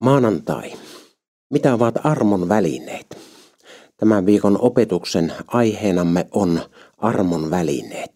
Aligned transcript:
Maanantai. 0.00 0.72
Mitä 1.50 1.74
ovat 1.74 1.94
armon 2.04 2.48
välineet? 2.48 3.18
Tämän 3.96 4.26
viikon 4.26 4.58
opetuksen 4.60 5.32
aiheenamme 5.46 6.26
on 6.32 6.60
armon 6.98 7.50
välineet. 7.50 8.10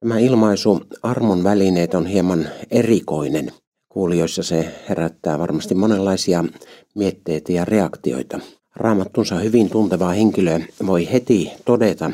Tämä 0.00 0.18
ilmaisu 0.18 0.80
armon 1.02 1.44
välineet 1.44 1.94
on 1.94 2.06
hieman 2.06 2.48
erikoinen. 2.70 3.52
Kuulijoissa 3.88 4.42
se 4.42 4.74
herättää 4.88 5.38
varmasti 5.38 5.74
monenlaisia 5.74 6.44
mietteitä 6.94 7.52
ja 7.52 7.64
reaktioita. 7.64 8.40
Raamattunsa 8.76 9.34
hyvin 9.34 9.70
tunteva 9.70 10.08
henkilö 10.08 10.60
voi 10.86 11.12
heti 11.12 11.52
todeta, 11.64 12.10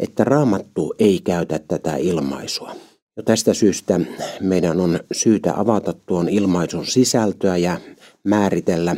että 0.00 0.24
raamattu 0.24 0.94
ei 0.98 1.20
käytä 1.24 1.60
tätä 1.68 1.96
ilmaisua. 1.96 2.72
Jo 3.16 3.22
tästä 3.22 3.54
syystä 3.54 4.00
meidän 4.40 4.80
on 4.80 5.00
syytä 5.12 5.52
avata 5.56 5.92
tuon 5.92 6.28
ilmaisun 6.28 6.86
sisältöä 6.86 7.56
ja 7.56 7.80
määritellä, 8.26 8.96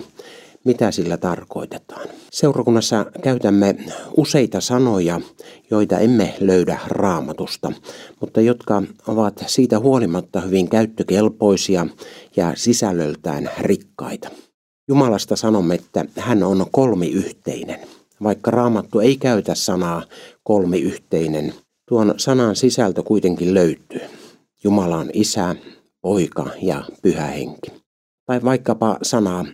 mitä 0.65 0.91
sillä 0.91 1.17
tarkoitetaan. 1.17 2.09
Seurakunnassa 2.31 3.07
käytämme 3.23 3.77
useita 4.17 4.61
sanoja, 4.61 5.21
joita 5.71 5.99
emme 5.99 6.35
löydä 6.41 6.79
raamatusta, 6.87 7.73
mutta 8.21 8.41
jotka 8.41 8.83
ovat 9.07 9.45
siitä 9.47 9.79
huolimatta 9.79 10.41
hyvin 10.41 10.69
käyttökelpoisia 10.69 11.87
ja 12.37 12.53
sisällöltään 12.57 13.51
rikkaita. 13.61 14.29
Jumalasta 14.89 15.37
sanomme, 15.37 15.75
että 15.75 16.05
hän 16.17 16.43
on 16.43 16.67
kolmiyhteinen. 16.71 17.81
Vaikka 18.23 18.51
raamattu 18.51 19.01
ei 19.01 19.17
käytä 19.17 19.55
sanaa 19.55 20.03
kolmiyhteinen, 20.43 21.55
tuon 21.89 22.15
sanan 22.17 22.57
sisältö 22.57 23.03
kuitenkin 23.03 23.55
löytyy. 23.55 24.01
Jumala 24.65 24.97
on 24.97 25.11
isä, 25.13 25.57
poika 26.03 26.47
ja 26.63 26.85
pyhä 27.03 27.27
henki 27.27 27.79
tai 28.29 28.43
vaikkapa 28.45 28.99
sanaa 29.03 29.47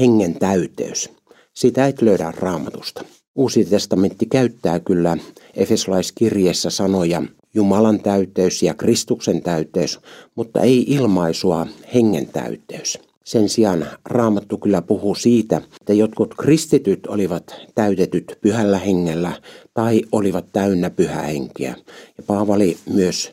hengen 0.00 0.34
täyteys. 0.34 1.10
Sitä 1.54 1.86
et 1.86 2.02
löydä 2.02 2.32
raamatusta. 2.36 3.04
Uusi 3.34 3.64
testamentti 3.64 4.26
käyttää 4.26 4.80
kyllä 4.80 5.16
Efesolaiskirjeessä 5.54 6.70
sanoja 6.70 7.22
Jumalan 7.54 8.00
täyteys 8.00 8.62
ja 8.62 8.74
Kristuksen 8.74 9.42
täyteys, 9.42 9.98
mutta 10.34 10.60
ei 10.60 10.84
ilmaisua 10.88 11.66
hengen 11.94 12.26
täyteys. 12.26 12.98
Sen 13.24 13.48
sijaan 13.48 13.86
Raamattu 14.04 14.58
kyllä 14.58 14.82
puhuu 14.82 15.14
siitä, 15.14 15.62
että 15.80 15.92
jotkut 15.92 16.34
kristityt 16.34 17.06
olivat 17.06 17.56
täytetyt 17.74 18.38
pyhällä 18.40 18.78
hengellä 18.78 19.32
tai 19.74 20.02
olivat 20.12 20.44
täynnä 20.52 20.90
pyhähenkiä. 20.90 21.74
Ja 22.18 22.24
Paavali 22.26 22.76
myös 22.92 23.32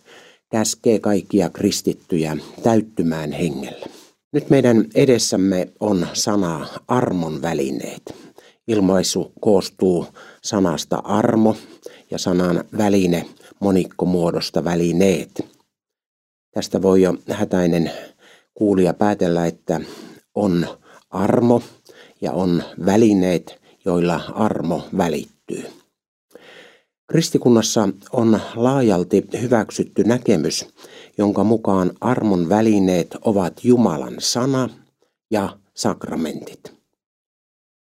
käskee 0.50 1.00
kaikkia 1.00 1.50
kristittyjä 1.50 2.38
täyttymään 2.64 3.32
hengellä. 3.32 3.97
Nyt 4.38 4.50
meidän 4.50 4.86
edessämme 4.96 5.68
on 5.80 6.08
sana 6.14 6.68
armon 6.88 7.42
välineet. 7.42 8.16
Ilmaisu 8.68 9.32
koostuu 9.40 10.08
sanasta 10.44 10.98
armo 10.98 11.56
ja 12.12 12.18
sanan 12.18 12.64
väline 12.78 13.26
monikkomuodosta 13.60 14.64
välineet. 14.64 15.46
Tästä 16.52 16.82
voi 16.82 17.02
jo 17.02 17.16
hätäinen 17.30 17.92
kuulija 18.54 18.94
päätellä, 18.94 19.46
että 19.46 19.82
on 20.36 20.68
armo 21.10 21.62
ja 22.22 22.32
on 22.32 22.64
välineet, 22.86 23.62
joilla 23.86 24.22
armo 24.34 24.88
välittyy. 24.98 25.66
Kristikunnassa 27.08 27.90
on 28.12 28.40
laajalti 28.56 29.26
hyväksytty 29.42 30.04
näkemys, 30.04 30.66
jonka 31.18 31.44
mukaan 31.44 31.92
armon 32.02 32.50
välineet 32.50 33.18
ovat 33.22 33.64
Jumalan 33.64 34.16
sana 34.20 34.70
ja 35.32 35.58
sakramentit. 35.74 36.74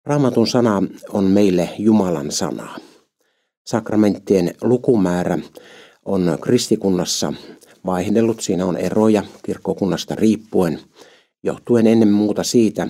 Raamatun 0.05 0.47
sana 0.47 0.83
on 1.09 1.23
meille 1.23 1.69
Jumalan 1.77 2.31
sanaa. 2.31 2.77
Sakramenttien 3.65 4.55
lukumäärä 4.61 5.39
on 6.05 6.37
kristikunnassa 6.41 7.33
vaihdellut, 7.85 8.41
siinä 8.41 8.65
on 8.65 8.77
eroja 8.77 9.23
kirkkokunnasta 9.45 10.15
riippuen, 10.15 10.79
johtuen 11.43 11.87
ennen 11.87 12.11
muuta 12.11 12.43
siitä, 12.43 12.87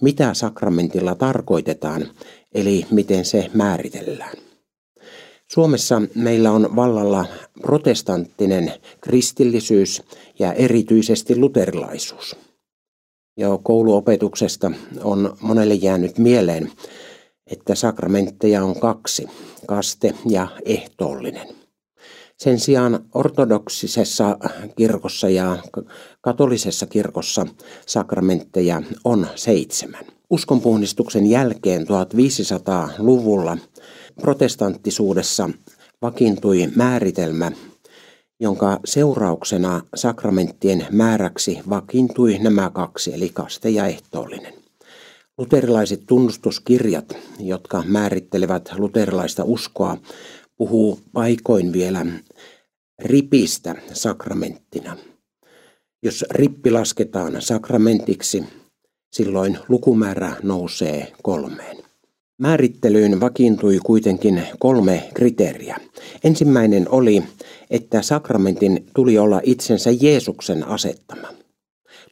mitä 0.00 0.34
sakramentilla 0.34 1.14
tarkoitetaan, 1.14 2.08
eli 2.54 2.86
miten 2.90 3.24
se 3.24 3.50
määritellään. 3.54 4.36
Suomessa 5.54 6.02
meillä 6.14 6.50
on 6.50 6.76
vallalla 6.76 7.24
protestanttinen 7.62 8.72
kristillisyys 9.00 10.02
ja 10.38 10.52
erityisesti 10.52 11.36
luterilaisuus. 11.36 12.36
Jo 13.36 13.60
kouluopetuksesta 13.62 14.70
on 15.02 15.36
monelle 15.40 15.74
jäänyt 15.74 16.18
mieleen, 16.18 16.72
että 17.46 17.74
sakramentteja 17.74 18.64
on 18.64 18.80
kaksi, 18.80 19.26
kaste 19.66 20.14
ja 20.28 20.48
ehtoollinen. 20.64 21.48
Sen 22.38 22.60
sijaan 22.60 23.04
ortodoksisessa 23.14 24.38
kirkossa 24.76 25.28
ja 25.28 25.58
katolisessa 26.20 26.86
kirkossa 26.86 27.46
sakramentteja 27.86 28.82
on 29.04 29.26
seitsemän. 29.34 30.04
Uskonpuhdistuksen 30.30 31.26
jälkeen 31.26 31.82
1500-luvulla 31.82 33.58
protestanttisuudessa 34.20 35.50
vakiintui 36.02 36.68
määritelmä, 36.76 37.52
jonka 38.40 38.80
seurauksena 38.84 39.82
sakramenttien 39.94 40.86
määräksi 40.90 41.60
vakiintui 41.70 42.38
nämä 42.38 42.70
kaksi, 42.70 43.14
eli 43.14 43.30
kaste 43.34 43.70
ja 43.70 43.86
ehtoollinen. 43.86 44.54
Luterilaiset 45.38 46.02
tunnustuskirjat, 46.06 47.16
jotka 47.40 47.82
määrittelevät 47.86 48.72
luterilaista 48.76 49.44
uskoa, 49.44 49.96
puhuu 50.56 51.00
paikoin 51.12 51.72
vielä 51.72 52.06
ripistä 53.02 53.74
sakramenttina. 53.92 54.96
Jos 56.02 56.24
rippi 56.30 56.70
lasketaan 56.70 57.42
sakramentiksi, 57.42 58.44
silloin 59.12 59.58
lukumäärä 59.68 60.36
nousee 60.42 61.12
kolmeen. 61.22 61.83
Määrittelyyn 62.38 63.20
vakiintui 63.20 63.78
kuitenkin 63.86 64.42
kolme 64.58 65.10
kriteeriä. 65.14 65.76
Ensimmäinen 66.24 66.88
oli, 66.88 67.22
että 67.70 68.02
sakramentin 68.02 68.86
tuli 68.94 69.18
olla 69.18 69.40
itsensä 69.42 69.90
Jeesuksen 69.90 70.68
asettama. 70.68 71.28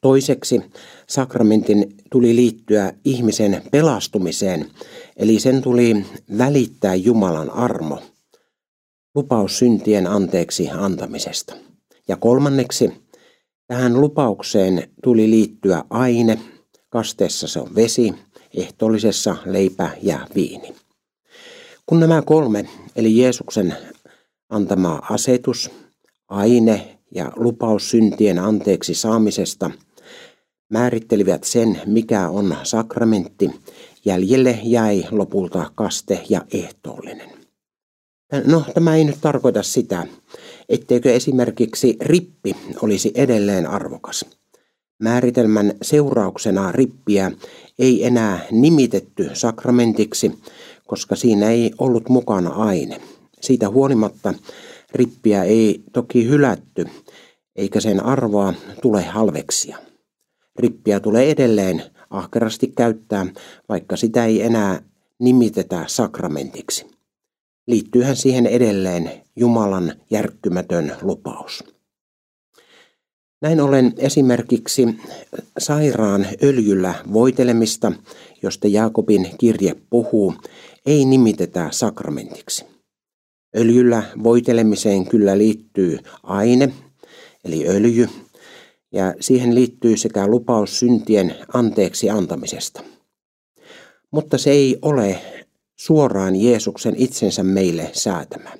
Toiseksi 0.02 0.60
sakramentin 1.08 1.96
tuli 2.10 2.36
liittyä 2.36 2.92
ihmisen 3.04 3.62
pelastumiseen, 3.70 4.66
eli 5.16 5.40
sen 5.40 5.62
tuli 5.62 6.04
välittää 6.38 6.94
Jumalan 6.94 7.50
armo, 7.50 8.02
lupaus 9.14 9.58
syntien 9.58 10.06
anteeksi 10.06 10.70
antamisesta. 10.70 11.54
Ja 12.08 12.16
kolmanneksi 12.16 12.92
tähän 13.66 14.00
lupaukseen 14.00 14.88
tuli 15.02 15.30
liittyä 15.30 15.84
aine, 15.90 16.38
kasteessa 16.88 17.48
se 17.48 17.60
on 17.60 17.74
vesi, 17.74 18.14
ehtoollisessa 18.54 19.36
leipä 19.44 19.90
ja 20.02 20.26
viini. 20.34 20.74
Kun 21.86 22.00
nämä 22.00 22.22
kolme, 22.22 22.68
eli 22.96 23.18
Jeesuksen 23.18 23.76
antama 24.50 25.02
asetus, 25.10 25.70
aine 26.28 26.98
ja 27.14 27.32
lupaus 27.36 27.90
syntien 27.90 28.38
anteeksi 28.38 28.94
saamisesta, 28.94 29.70
määrittelivät 30.68 31.44
sen, 31.44 31.80
mikä 31.86 32.28
on 32.28 32.56
sakramentti, 32.62 33.50
jäljelle 34.04 34.58
jäi 34.62 35.04
lopulta 35.10 35.70
kaste 35.74 36.20
ja 36.28 36.42
ehtoollinen. 36.52 37.30
No, 38.44 38.64
tämä 38.74 38.96
ei 38.96 39.04
nyt 39.04 39.19
tarkoita 39.20 39.62
sitä, 39.62 40.06
etteikö 40.69 41.14
esimerkiksi 41.14 41.96
rippi 42.00 42.56
olisi 42.82 43.12
edelleen 43.14 43.66
arvokas. 43.66 44.24
Määritelmän 45.02 45.72
seurauksena 45.82 46.72
rippiä 46.72 47.32
ei 47.78 48.04
enää 48.04 48.46
nimitetty 48.50 49.30
sakramentiksi, 49.32 50.38
koska 50.86 51.16
siinä 51.16 51.50
ei 51.50 51.70
ollut 51.78 52.08
mukana 52.08 52.50
aine. 52.50 53.00
Siitä 53.40 53.69
huolimatta 53.69 54.34
rippiä 54.94 55.44
ei 55.44 55.82
toki 55.92 56.28
hylätty, 56.28 56.86
eikä 57.56 57.80
sen 57.80 58.04
arvoa 58.04 58.54
tule 58.82 59.02
halveksia. 59.02 59.78
Rippiä 60.58 61.00
tulee 61.00 61.30
edelleen 61.30 61.82
ahkerasti 62.10 62.72
käyttää, 62.76 63.26
vaikka 63.69 63.96
sitä 63.96 64.25
ei 64.25 64.42
enää 64.42 64.82
nimitetä 65.18 65.84
sakramentiksi. 65.86 66.86
Liittyyhän 67.66 68.16
siihen 68.16 68.46
edelleen 68.46 69.10
Jumalan 69.36 69.92
järkkymätön 70.10 70.96
lupaus. 71.02 71.64
Näin 73.42 73.60
ollen 73.60 73.94
esimerkiksi 73.98 74.88
sairaan 75.58 76.26
öljyllä 76.42 76.94
voitelemista, 77.12 77.92
josta 78.42 78.68
Jaakobin 78.68 79.30
kirje 79.38 79.76
puhuu, 79.90 80.34
ei 80.86 81.04
nimitetä 81.04 81.68
sakramentiksi. 81.70 82.64
Öljyllä 83.56 84.02
voitelemiseen 84.22 85.06
kyllä 85.06 85.38
liittyy 85.38 85.98
aine, 86.22 86.72
eli 87.44 87.68
öljy, 87.68 88.08
Ja 88.92 89.14
siihen 89.20 89.54
liittyy 89.54 89.96
sekä 89.96 90.26
lupaus 90.26 90.78
syntien 90.78 91.34
anteeksi 91.54 92.10
antamisesta. 92.10 92.82
Mutta 94.10 94.38
se 94.38 94.50
ei 94.50 94.78
ole 94.82 95.18
suoraan 95.76 96.36
Jeesuksen 96.36 96.94
itsensä 96.96 97.42
meille 97.42 97.90
säätämä. 97.92 98.50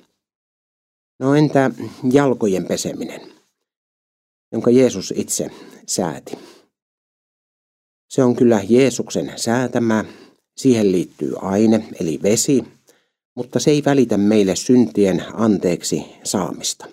No 1.19 1.35
entä 1.35 1.71
jalkojen 2.11 2.65
peseminen, 2.65 3.21
jonka 4.53 4.71
Jeesus 4.71 5.13
itse 5.17 5.51
sääti? 5.87 6.37
Se 8.09 8.23
on 8.23 8.35
kyllä 8.35 8.61
Jeesuksen 8.69 9.33
säätämä, 9.35 10.05
siihen 10.57 10.91
liittyy 10.91 11.33
aine 11.41 11.87
eli 11.99 12.19
vesi, 12.23 12.63
mutta 13.35 13.59
se 13.59 13.71
ei 13.71 13.83
välitä 13.85 14.17
meille 14.17 14.55
syntien 14.55 15.23
anteeksi 15.33 16.05
saamista. 16.23 16.85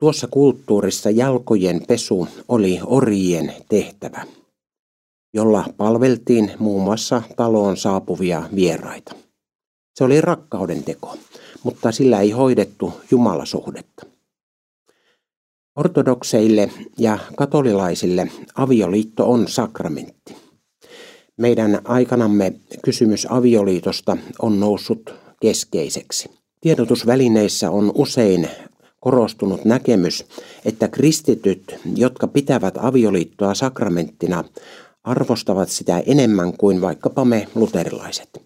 Tuossa 0.00 0.28
kulttuurissa 0.30 1.10
jalkojen 1.10 1.82
pesu 1.88 2.28
oli 2.48 2.80
orjien 2.86 3.54
tehtävä, 3.68 4.26
jolla 5.34 5.64
palveltiin 5.76 6.52
muun 6.58 6.82
muassa 6.82 7.22
taloon 7.36 7.76
saapuvia 7.76 8.42
vieraita. 8.54 9.14
Se 9.94 10.04
oli 10.04 10.20
rakkauden 10.20 10.84
teko, 10.84 11.16
mutta 11.62 11.92
sillä 11.92 12.20
ei 12.20 12.30
hoidettu 12.30 12.92
jumalasuhdetta. 13.10 14.11
Ortodokseille 15.76 16.70
ja 16.98 17.18
katolilaisille 17.36 18.28
avioliitto 18.54 19.30
on 19.30 19.48
sakramentti. 19.48 20.36
Meidän 21.36 21.80
aikanamme 21.84 22.52
kysymys 22.84 23.26
avioliitosta 23.30 24.16
on 24.38 24.60
noussut 24.60 25.14
keskeiseksi. 25.40 26.30
Tiedotusvälineissä 26.60 27.70
on 27.70 27.92
usein 27.94 28.48
korostunut 29.00 29.64
näkemys, 29.64 30.24
että 30.64 30.88
kristityt, 30.88 31.76
jotka 31.96 32.26
pitävät 32.26 32.74
avioliittoa 32.76 33.54
sakramenttina, 33.54 34.44
arvostavat 35.04 35.68
sitä 35.68 36.02
enemmän 36.06 36.56
kuin 36.56 36.80
vaikkapa 36.80 37.24
me 37.24 37.48
luterilaiset. 37.54 38.42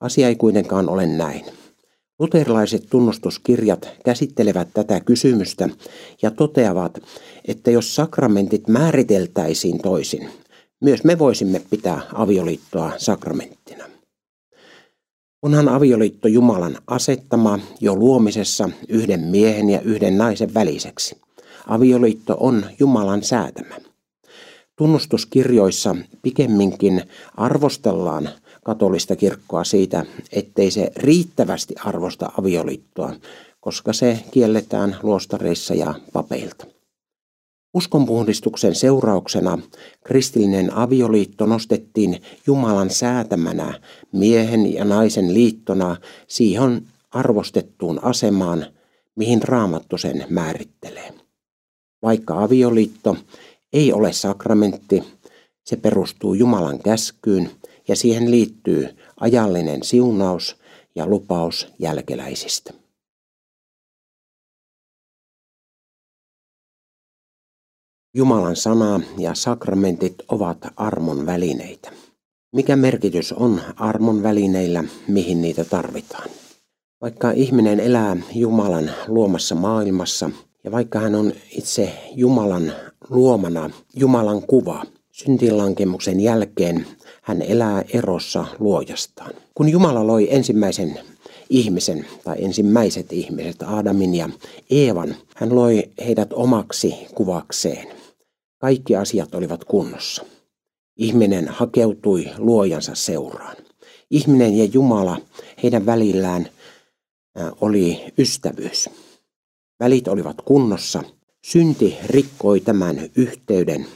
Asia 0.00 0.28
ei 0.28 0.36
kuitenkaan 0.36 0.88
ole 0.88 1.06
näin. 1.06 1.44
Luterilaiset 2.18 2.86
tunnustuskirjat 2.90 3.88
käsittelevät 4.04 4.68
tätä 4.74 5.00
kysymystä 5.00 5.68
ja 6.22 6.30
toteavat, 6.30 6.98
että 7.48 7.70
jos 7.70 7.94
sakramentit 7.94 8.68
määriteltäisiin 8.68 9.82
toisin, 9.82 10.28
myös 10.80 11.04
me 11.04 11.18
voisimme 11.18 11.62
pitää 11.70 12.00
avioliittoa 12.14 12.92
sakramenttina. 12.96 13.84
Onhan 15.42 15.68
avioliitto 15.68 16.28
Jumalan 16.28 16.78
asettama 16.86 17.58
jo 17.80 17.96
luomisessa 17.96 18.70
yhden 18.88 19.20
miehen 19.20 19.70
ja 19.70 19.80
yhden 19.80 20.18
naisen 20.18 20.54
väliseksi. 20.54 21.16
Avioliitto 21.66 22.36
on 22.40 22.66
Jumalan 22.78 23.22
säätämä. 23.22 23.74
Tunnustuskirjoissa 24.76 25.96
pikemminkin 26.22 27.02
arvostellaan 27.36 28.28
katolista 28.66 29.16
kirkkoa 29.16 29.64
siitä, 29.64 30.06
ettei 30.32 30.70
se 30.70 30.90
riittävästi 30.96 31.74
arvosta 31.84 32.32
avioliittoa, 32.38 33.14
koska 33.60 33.92
se 33.92 34.24
kielletään 34.30 34.96
luostareissa 35.02 35.74
ja 35.74 35.94
papeilta. 36.12 36.66
Uskonpuhdistuksen 37.74 38.74
seurauksena 38.74 39.58
kristillinen 40.04 40.74
avioliitto 40.74 41.46
nostettiin 41.46 42.22
Jumalan 42.46 42.90
säätämänä 42.90 43.80
miehen 44.12 44.74
ja 44.74 44.84
naisen 44.84 45.34
liittona 45.34 45.96
siihen 46.28 46.82
arvostettuun 47.10 48.04
asemaan, 48.04 48.66
mihin 49.16 49.42
raamattu 49.42 49.98
sen 49.98 50.24
määrittelee. 50.28 51.14
Vaikka 52.02 52.42
avioliitto 52.42 53.16
ei 53.72 53.92
ole 53.92 54.12
sakramentti, 54.12 55.02
se 55.64 55.76
perustuu 55.76 56.34
Jumalan 56.34 56.78
käskyyn 56.78 57.50
ja 57.88 57.96
siihen 57.96 58.30
liittyy 58.30 58.88
ajallinen 59.20 59.82
siunaus 59.82 60.56
ja 60.94 61.06
lupaus 61.06 61.72
jälkeläisistä. 61.78 62.72
Jumalan 68.14 68.56
sana 68.56 69.00
ja 69.18 69.34
sakramentit 69.34 70.14
ovat 70.28 70.58
armon 70.76 71.26
välineitä. 71.26 71.92
Mikä 72.52 72.76
merkitys 72.76 73.32
on 73.32 73.60
armon 73.76 74.22
välineillä, 74.22 74.84
mihin 75.08 75.42
niitä 75.42 75.64
tarvitaan? 75.64 76.28
Vaikka 77.00 77.30
ihminen 77.30 77.80
elää 77.80 78.16
Jumalan 78.34 78.90
luomassa 79.06 79.54
maailmassa 79.54 80.30
ja 80.64 80.70
vaikka 80.72 80.98
hän 80.98 81.14
on 81.14 81.32
itse 81.50 81.92
Jumalan 82.14 82.72
luomana 83.10 83.70
Jumalan 83.96 84.42
kuva, 84.42 84.84
syntilankemuksen 85.12 86.20
jälkeen 86.20 86.86
hän 87.26 87.42
elää 87.42 87.84
erossa 87.92 88.46
luojastaan. 88.58 89.34
Kun 89.54 89.68
Jumala 89.68 90.06
loi 90.06 90.28
ensimmäisen 90.34 90.98
ihmisen 91.50 92.06
tai 92.24 92.36
ensimmäiset 92.44 93.12
ihmiset, 93.12 93.62
Aadamin 93.62 94.14
ja 94.14 94.28
Eevan, 94.70 95.16
hän 95.36 95.54
loi 95.54 95.82
heidät 96.06 96.32
omaksi 96.32 96.94
kuvakseen. 97.14 97.88
Kaikki 98.58 98.96
asiat 98.96 99.34
olivat 99.34 99.64
kunnossa. 99.64 100.24
Ihminen 100.96 101.48
hakeutui 101.48 102.30
luojansa 102.38 102.94
seuraan. 102.94 103.56
Ihminen 104.10 104.58
ja 104.58 104.64
Jumala, 104.64 105.18
heidän 105.62 105.86
välillään 105.86 106.48
oli 107.60 108.04
ystävyys. 108.18 108.88
Välit 109.80 110.08
olivat 110.08 110.36
kunnossa. 110.44 111.02
Synti 111.46 111.96
rikkoi 112.06 112.60
tämän 112.60 113.10
yhteyden. 113.16 113.86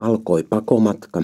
Alkoi 0.00 0.42
pakomatka. 0.42 1.22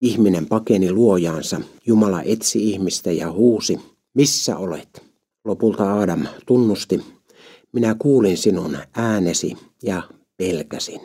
Ihminen 0.00 0.46
pakeni 0.46 0.92
luojaansa. 0.92 1.60
Jumala 1.86 2.22
etsi 2.22 2.70
ihmistä 2.70 3.12
ja 3.12 3.32
huusi, 3.32 3.80
missä 4.14 4.56
olet? 4.56 5.02
Lopulta 5.44 6.00
Adam 6.00 6.26
tunnusti, 6.46 7.00
minä 7.72 7.96
kuulin 7.98 8.36
sinun 8.36 8.78
äänesi 8.96 9.56
ja 9.82 10.02
pelkäsin. 10.36 11.00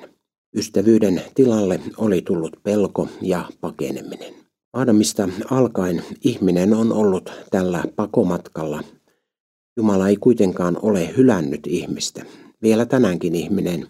Ystävyyden 0.56 1.22
tilalle 1.36 1.80
oli 1.98 2.22
tullut 2.22 2.58
pelko 2.64 3.08
ja 3.22 3.50
pakeneminen. 3.62 4.34
Adamista 4.74 5.30
alkaen 5.50 6.04
ihminen 6.24 6.74
on 6.74 6.94
ollut 6.94 7.32
tällä 7.52 7.84
pakomatkalla. 7.96 8.84
Jumala 9.78 10.08
ei 10.08 10.18
kuitenkaan 10.18 10.78
ole 10.82 11.18
hylännyt 11.18 11.68
ihmistä. 11.68 12.26
Vielä 12.62 12.86
tänäänkin 12.86 13.36
ihminen 13.36 13.88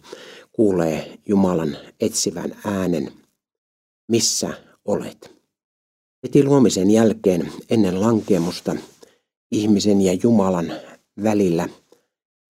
kuulee 0.51 1.19
Jumalan 1.25 1.77
etsivän 1.99 2.55
äänen. 2.65 3.11
Missä 4.07 4.53
olet? 4.85 5.31
Heti 6.23 6.43
luomisen 6.43 6.91
jälkeen 6.91 7.51
ennen 7.69 8.01
lankemusta 8.01 8.75
ihmisen 9.51 10.01
ja 10.01 10.13
Jumalan 10.23 10.73
välillä 11.23 11.69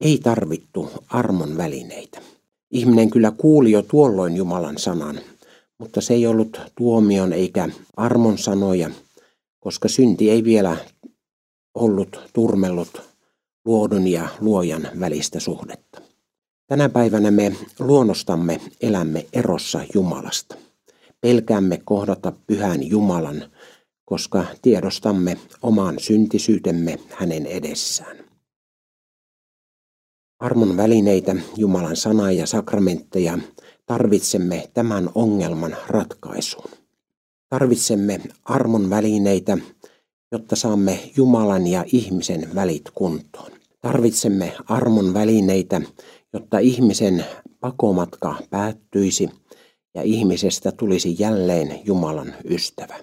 ei 0.02 0.18
tarvittu 0.18 0.90
armon 1.08 1.58
välineitä. 1.58 2.22
Ihminen 2.72 3.10
kyllä 3.10 3.32
kuuli 3.32 3.72
jo 3.72 3.82
tuolloin 3.82 4.36
Jumalan 4.36 4.78
sanan, 4.78 5.20
mutta 5.78 6.02
se 6.02 6.14
ei 6.14 6.28
ollut 6.28 6.62
tuomion 6.78 7.34
eikä 7.34 7.70
armon 7.98 8.38
sanoja, 8.38 8.90
koska 9.60 9.88
synti 9.88 10.30
ei 10.30 10.44
vielä 10.44 10.78
ollut 11.76 12.20
turmellut 12.34 13.02
luodun 13.66 14.08
ja 14.08 14.28
luojan 14.40 14.88
välistä 15.00 15.40
suhdetta. 15.40 16.02
Tänä 16.68 16.90
päivänä 16.90 17.32
me 17.32 17.56
luonnostamme 17.80 18.62
elämme 18.82 19.26
erossa 19.34 19.82
Jumalasta. 19.94 20.56
Pelkäämme 21.22 21.82
kohdata 21.86 22.34
pyhän 22.48 22.88
Jumalan, 22.88 23.44
koska 24.06 24.46
tiedostamme 24.62 25.38
oman 25.62 26.00
syntisyytemme 26.00 27.00
hänen 27.10 27.46
edessään. 27.46 28.18
Armon 30.40 30.78
välineitä, 30.78 31.36
Jumalan 31.58 31.96
sanaa 31.96 32.32
ja 32.32 32.46
sakramentteja 32.46 33.38
tarvitsemme 33.86 34.70
tämän 34.74 35.10
ongelman 35.16 35.76
ratkaisuun. 35.88 36.70
Tarvitsemme 37.50 38.22
armon 38.46 38.90
välineitä, 38.90 39.58
jotta 40.32 40.56
saamme 40.56 41.12
Jumalan 41.18 41.68
ja 41.68 41.84
ihmisen 41.88 42.56
välit 42.56 42.90
kuntoon. 42.96 43.52
Tarvitsemme 43.82 44.54
armon 44.66 45.14
välineitä, 45.14 45.82
jotta 46.34 46.60
ihmisen 46.60 47.26
pakomatka 47.60 48.36
päättyisi 48.50 49.30
ja 49.96 50.02
ihmisestä 50.02 50.72
tulisi 50.72 51.16
jälleen 51.20 51.80
Jumalan 51.86 52.34
ystävä. 52.50 52.96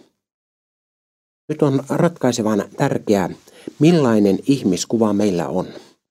Nyt 1.48 1.62
on 1.62 1.84
ratkaisevan 1.88 2.64
tärkeää, 2.76 3.30
millainen 3.78 4.38
ihmiskuva 4.46 5.12
meillä 5.12 5.48
on. 5.48 5.66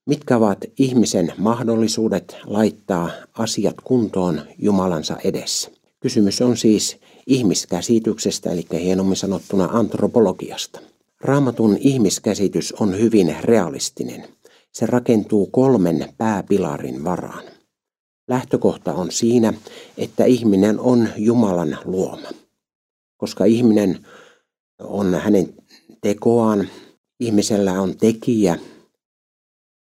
Mitkä 0.05 0.37
ovat 0.37 0.57
ihmisen 0.77 1.33
mahdollisuudet 1.37 2.37
laittaa 2.45 3.09
asiat 3.33 3.75
kuntoon 3.83 4.41
Jumalansa 4.57 5.17
edessä? 5.23 5.71
Kysymys 5.99 6.41
on 6.41 6.57
siis 6.57 6.97
ihmiskäsityksestä, 7.27 8.51
eli 8.51 8.65
hienommin 8.71 9.15
sanottuna 9.15 9.69
antropologiasta. 9.71 10.79
Raamatun 11.21 11.77
ihmiskäsitys 11.79 12.73
on 12.73 12.99
hyvin 12.99 13.35
realistinen. 13.41 14.27
Se 14.71 14.85
rakentuu 14.85 15.45
kolmen 15.45 16.13
pääpilarin 16.17 17.03
varaan. 17.03 17.43
Lähtökohta 18.27 18.93
on 18.93 19.11
siinä, 19.11 19.53
että 19.97 20.25
ihminen 20.25 20.79
on 20.79 21.09
Jumalan 21.17 21.77
luoma. 21.85 22.27
Koska 23.17 23.45
ihminen 23.45 24.05
on 24.79 25.13
hänen 25.13 25.53
tekoaan, 26.01 26.67
ihmisellä 27.19 27.81
on 27.81 27.97
tekijä, 27.97 28.59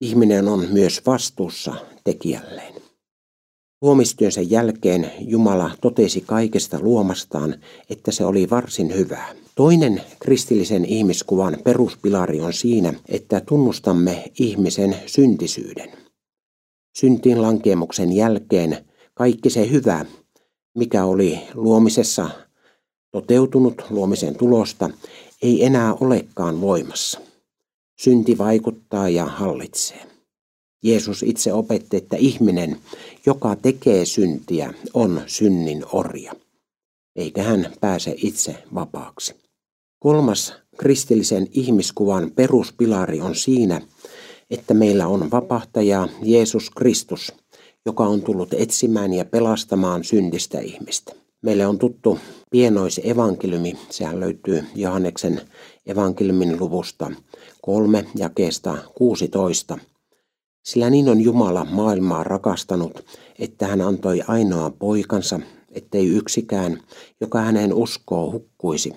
ihminen 0.01 0.47
on 0.47 0.67
myös 0.71 1.01
vastuussa 1.05 1.73
tekijälleen. 2.03 2.73
Luomistyönsä 3.81 4.41
jälkeen 4.41 5.11
Jumala 5.19 5.71
totesi 5.81 6.21
kaikesta 6.21 6.79
luomastaan, 6.79 7.55
että 7.89 8.11
se 8.11 8.25
oli 8.25 8.49
varsin 8.49 8.95
hyvää. 8.95 9.35
Toinen 9.55 10.01
kristillisen 10.19 10.85
ihmiskuvan 10.85 11.57
peruspilari 11.63 12.41
on 12.41 12.53
siinä, 12.53 12.93
että 13.09 13.41
tunnustamme 13.41 14.23
ihmisen 14.39 14.95
syntisyyden. 15.05 16.08
Syntiin 16.93 17.41
lankeemuksen 17.41 18.11
jälkeen 18.11 18.85
kaikki 19.13 19.49
se 19.49 19.69
hyvä, 19.69 20.05
mikä 20.75 21.05
oli 21.05 21.39
luomisessa 21.53 22.29
toteutunut 23.11 23.85
luomisen 23.89 24.35
tulosta, 24.35 24.89
ei 25.41 25.65
enää 25.65 25.93
olekaan 25.93 26.61
voimassa. 26.61 27.21
Synti 27.99 28.37
vaikuttaa 28.37 29.09
ja 29.09 29.25
hallitsee. 29.25 30.09
Jeesus 30.83 31.23
itse 31.23 31.53
opetti, 31.53 31.97
että 31.97 32.17
ihminen, 32.17 32.77
joka 33.25 33.55
tekee 33.55 34.05
syntiä, 34.05 34.73
on 34.93 35.21
synnin 35.27 35.85
orja, 35.91 36.33
eikä 37.15 37.43
hän 37.43 37.73
pääse 37.81 38.13
itse 38.17 38.63
vapaaksi. 38.73 39.35
Kolmas 39.99 40.53
kristillisen 40.77 41.47
ihmiskuvan 41.51 42.31
peruspilari 42.35 43.21
on 43.21 43.35
siinä, 43.35 43.81
että 44.49 44.73
meillä 44.73 45.07
on 45.07 45.31
vapahtaja 45.31 46.07
Jeesus 46.23 46.69
Kristus, 46.69 47.33
joka 47.85 48.03
on 48.03 48.21
tullut 48.21 48.53
etsimään 48.53 49.13
ja 49.13 49.25
pelastamaan 49.25 50.03
syntistä 50.03 50.59
ihmistä. 50.59 51.13
Meille 51.41 51.67
on 51.67 51.79
tuttu 51.79 52.19
pienoisevankeliumi, 52.51 53.77
sehän 53.89 54.19
löytyy 54.19 54.63
Johanneksen 54.75 55.41
evankeliumin 55.85 56.59
luvusta 56.59 57.11
3 57.61 58.05
jakeesta 58.15 58.77
16. 58.95 59.77
Sillä 60.63 60.89
niin 60.89 61.09
on 61.09 61.21
Jumala 61.21 61.65
maailmaa 61.65 62.23
rakastanut, 62.23 63.05
että 63.39 63.67
hän 63.67 63.81
antoi 63.81 64.21
ainoa 64.27 64.69
poikansa, 64.69 65.39
ettei 65.71 66.07
yksikään, 66.07 66.81
joka 67.21 67.41
hänen 67.41 67.73
uskoo, 67.73 68.31
hukkuisi, 68.31 68.93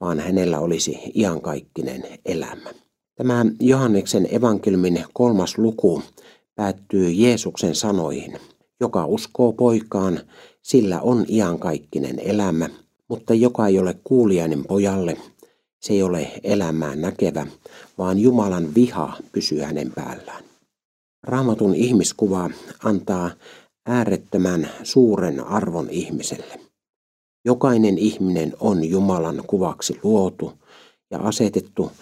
vaan 0.00 0.20
hänellä 0.20 0.58
olisi 0.58 0.98
iankaikkinen 1.14 2.04
elämä. 2.24 2.70
Tämä 3.20 3.46
Johanneksen 3.60 4.34
evankeliumin 4.34 5.04
kolmas 5.12 5.58
luku 5.58 6.02
päättyy 6.54 7.10
Jeesuksen 7.10 7.74
sanoihin. 7.74 8.38
Joka 8.80 9.06
uskoo 9.06 9.52
poikaan, 9.52 10.20
sillä 10.62 11.00
on 11.00 11.24
iankaikkinen 11.28 12.18
elämä, 12.18 12.68
mutta 13.08 13.34
joka 13.34 13.66
ei 13.66 13.78
ole 13.78 13.96
kuulijainen 14.04 14.64
pojalle, 14.64 15.16
se 15.80 15.92
ei 15.92 16.02
ole 16.02 16.30
elämää 16.42 16.96
näkevä, 16.96 17.46
vaan 17.98 18.18
Jumalan 18.18 18.74
viha 18.74 19.16
pysyy 19.32 19.60
hänen 19.60 19.92
päällään. 19.94 20.44
Raamatun 21.22 21.74
ihmiskuva 21.74 22.50
antaa 22.84 23.30
äärettömän 23.86 24.70
suuren 24.82 25.44
arvon 25.44 25.90
ihmiselle. 25.90 26.60
Jokainen 27.44 27.98
ihminen 27.98 28.52
on 28.60 28.84
Jumalan 28.84 29.42
kuvaksi 29.46 30.00
luotu 30.02 30.52
ja 31.10 31.18
asetettu 31.18 31.92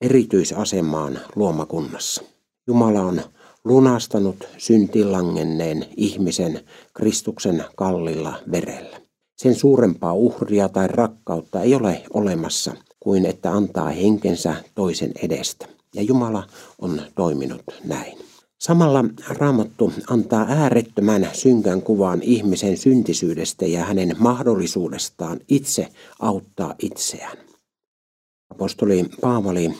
erityisasemaan 0.00 1.20
luomakunnassa. 1.36 2.22
Jumala 2.66 3.00
on 3.00 3.20
lunastanut 3.64 4.48
syntilangenneen 4.58 5.86
ihmisen 5.96 6.60
Kristuksen 6.94 7.64
kallilla 7.76 8.34
verellä. 8.50 9.00
Sen 9.36 9.54
suurempaa 9.54 10.12
uhria 10.12 10.68
tai 10.68 10.88
rakkautta 10.88 11.62
ei 11.62 11.74
ole 11.74 12.02
olemassa 12.14 12.74
kuin 13.00 13.26
että 13.26 13.52
antaa 13.52 13.88
henkensä 13.88 14.54
toisen 14.74 15.12
edestä. 15.22 15.66
Ja 15.94 16.02
Jumala 16.02 16.46
on 16.78 17.02
toiminut 17.14 17.62
näin. 17.84 18.18
Samalla 18.58 19.04
Raamattu 19.28 19.92
antaa 20.10 20.46
äärettömän 20.48 21.28
synkän 21.32 21.82
kuvan 21.82 22.22
ihmisen 22.22 22.76
syntisyydestä 22.76 23.66
ja 23.66 23.84
hänen 23.84 24.16
mahdollisuudestaan 24.18 25.40
itse 25.48 25.88
auttaa 26.20 26.74
itseään. 26.78 27.47
Apostoli 28.50 29.04
Paavali 29.20 29.74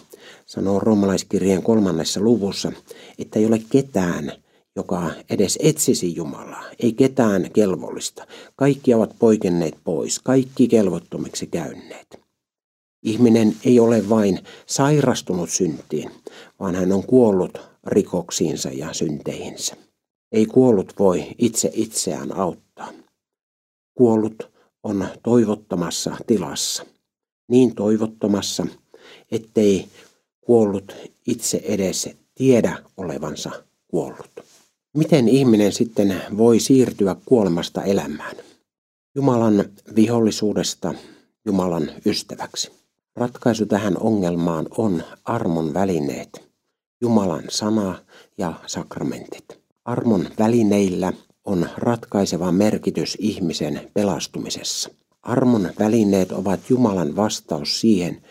sanoo 0.47 0.81
roomalaiskirjeen 0.81 1.63
kolmannessa 1.63 2.21
luvussa, 2.21 2.73
että 3.19 3.39
ei 3.39 3.47
ole 3.47 3.63
ketään, 3.71 4.33
joka 4.77 5.11
edes 5.31 5.59
etsisi 5.63 6.15
Jumalaa, 6.15 6.65
ei 6.79 6.93
ketään 6.93 7.51
kelvollista. 7.53 8.27
Kaikki 8.57 8.95
ovat 8.95 9.17
poikenneet 9.19 9.75
pois, 9.85 10.19
kaikki 10.19 10.69
kelvottomiksi 10.69 11.47
käyneet. 11.47 12.21
Ihminen 13.03 13.57
ei 13.65 13.81
ole 13.81 14.09
vain 14.09 14.39
sairastunut 14.67 15.51
syntiin, 15.51 16.11
vaan 16.61 16.75
hän 16.75 16.93
on 16.93 17.03
kuollut 17.03 17.61
rikoksiinsa 17.87 18.69
ja 18.69 18.93
synteihinsä. 18.93 19.77
Ei 20.33 20.47
kuollut 20.47 20.93
voi 20.99 21.27
itse 21.39 21.71
itseään 21.75 22.37
auttaa. 22.37 22.93
Kuollut 23.95 24.51
on 24.83 25.09
toivottomassa 25.23 26.17
tilassa. 26.27 26.87
Niin 27.49 27.75
toivottomassa, 27.75 28.67
ettei 29.31 29.88
kuollut 30.40 30.97
itse 31.26 31.61
edes 31.64 32.11
tiedä 32.35 32.78
olevansa 32.97 33.50
kuollut. 33.88 34.31
Miten 34.97 35.28
ihminen 35.28 35.73
sitten 35.73 36.23
voi 36.37 36.61
siirtyä 36.61 37.17
kuolemasta 37.25 37.83
elämään? 37.83 38.37
Jumalan 39.14 39.64
vihollisuudesta 39.97 40.95
Jumalan 41.45 41.90
ystäväksi. 42.07 42.71
Ratkaisu 43.17 43.67
tähän 43.67 43.99
ongelmaan 44.00 44.67
on 44.78 45.02
armon 45.25 45.75
välineet, 45.75 46.49
Jumalan 47.00 47.45
sana 47.49 47.99
ja 48.38 48.55
sakramentit. 48.67 49.45
Armon 49.85 50.28
välineillä 50.38 51.12
on 51.45 51.69
ratkaiseva 51.76 52.52
merkitys 52.52 53.17
ihmisen 53.21 53.90
pelastumisessa. 53.95 54.90
Armon 55.29 55.71
välineet 55.79 56.33
ovat 56.33 56.61
Jumalan 56.71 57.17
vastaus 57.17 57.81
siihen, 57.81 58.23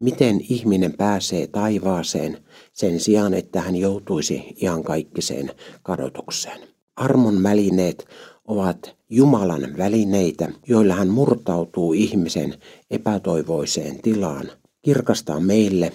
miten 0.00 0.40
ihminen 0.48 0.92
pääsee 0.92 1.46
taivaaseen 1.46 2.38
sen 2.72 3.00
sijaan, 3.00 3.34
että 3.34 3.60
hän 3.60 3.76
joutuisi 3.76 4.54
iankaikkiseen 4.62 5.50
kadotukseen. 5.82 6.60
Armon 6.96 7.42
välineet 7.42 8.08
ovat 8.44 8.96
Jumalan 9.10 9.74
välineitä, 9.78 10.48
joilla 10.66 10.94
hän 10.94 11.08
murtautuu 11.08 11.92
ihmisen 11.92 12.54
epätoivoiseen 12.90 14.02
tilaan, 14.02 14.50
kirkastaa 14.82 15.40
meille, 15.40 15.92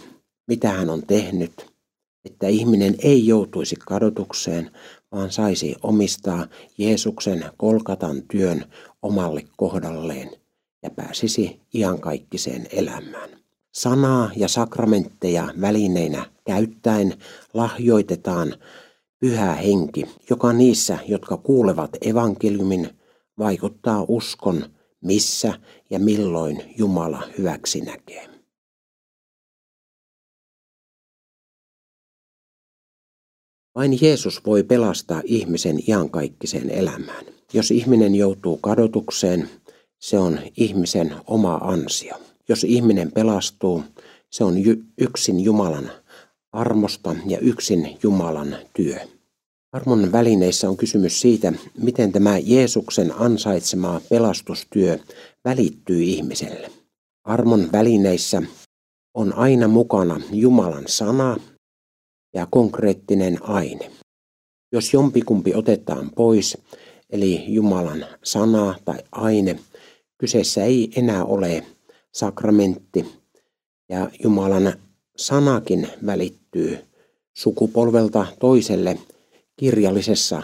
mitä 0.47 0.69
hän 0.69 0.89
on 0.89 1.03
tehnyt, 1.07 1.65
että 2.25 2.47
ihminen 2.47 2.95
ei 3.03 3.27
joutuisi 3.27 3.75
kadotukseen, 3.75 4.71
vaan 5.11 5.31
saisi 5.31 5.75
omistaa 5.83 6.47
Jeesuksen 6.77 7.45
kolkatan 7.57 8.21
työn 8.31 8.65
omalle 9.01 9.45
kohdalleen 9.57 10.38
ja 10.83 10.89
pääsisi 10.89 11.61
iankaikkiseen 11.73 12.67
elämään. 12.71 13.29
Sanaa 13.71 14.31
ja 14.35 14.47
sakramentteja 14.47 15.53
välineinä 15.61 16.25
käyttäen 16.45 17.13
lahjoitetaan 17.53 18.55
pyhä 19.19 19.53
henki, 19.53 20.05
joka 20.29 20.53
niissä, 20.53 20.97
jotka 21.07 21.37
kuulevat 21.37 21.97
evankeliumin, 22.01 22.89
vaikuttaa 23.37 24.05
uskon, 24.07 24.65
missä 25.01 25.53
ja 25.89 25.99
milloin 25.99 26.73
Jumala 26.77 27.23
hyväksi 27.37 27.81
näkee. 27.81 28.29
Vain 33.75 33.97
Jeesus 34.01 34.45
voi 34.45 34.63
pelastaa 34.63 35.21
ihmisen 35.25 35.79
iankaikkiseen 35.89 36.69
elämään. 36.69 37.25
Jos 37.53 37.71
ihminen 37.71 38.15
joutuu 38.15 38.57
kadotukseen, 38.57 39.49
se 39.99 40.19
on 40.19 40.39
ihmisen 40.57 41.15
oma 41.27 41.55
ansio. 41.55 42.15
Jos 42.49 42.63
ihminen 42.63 43.11
pelastuu, 43.11 43.83
se 44.29 44.43
on 44.43 44.55
yksin 44.97 45.39
Jumalan 45.39 45.91
armosta 46.51 47.15
ja 47.25 47.39
yksin 47.39 47.97
Jumalan 48.03 48.55
työ. 48.75 48.99
Armon 49.71 50.11
välineissä 50.11 50.69
on 50.69 50.77
kysymys 50.77 51.21
siitä, 51.21 51.53
miten 51.77 52.11
tämä 52.11 52.37
Jeesuksen 52.37 53.13
ansaitsema 53.19 54.01
pelastustyö 54.09 54.99
välittyy 55.45 56.03
ihmiselle. 56.03 56.71
Armon 57.23 57.69
välineissä 57.71 58.41
on 59.13 59.33
aina 59.33 59.67
mukana 59.67 60.21
Jumalan 60.31 60.83
sana 60.87 61.37
ja 62.33 62.47
konkreettinen 62.51 63.43
aine. 63.43 63.91
Jos 64.71 64.93
jompikumpi 64.93 65.55
otetaan 65.55 66.09
pois, 66.15 66.57
eli 67.09 67.43
Jumalan 67.47 68.05
sana 68.23 68.75
tai 68.85 68.97
aine, 69.11 69.59
kyseessä 70.19 70.63
ei 70.63 70.91
enää 70.95 71.25
ole 71.25 71.65
sakramentti 72.11 73.05
ja 73.89 74.09
Jumalan 74.23 74.73
sanakin 75.17 75.87
välittyy 76.05 76.77
sukupolvelta 77.33 78.25
toiselle 78.39 78.99
kirjallisessa 79.55 80.43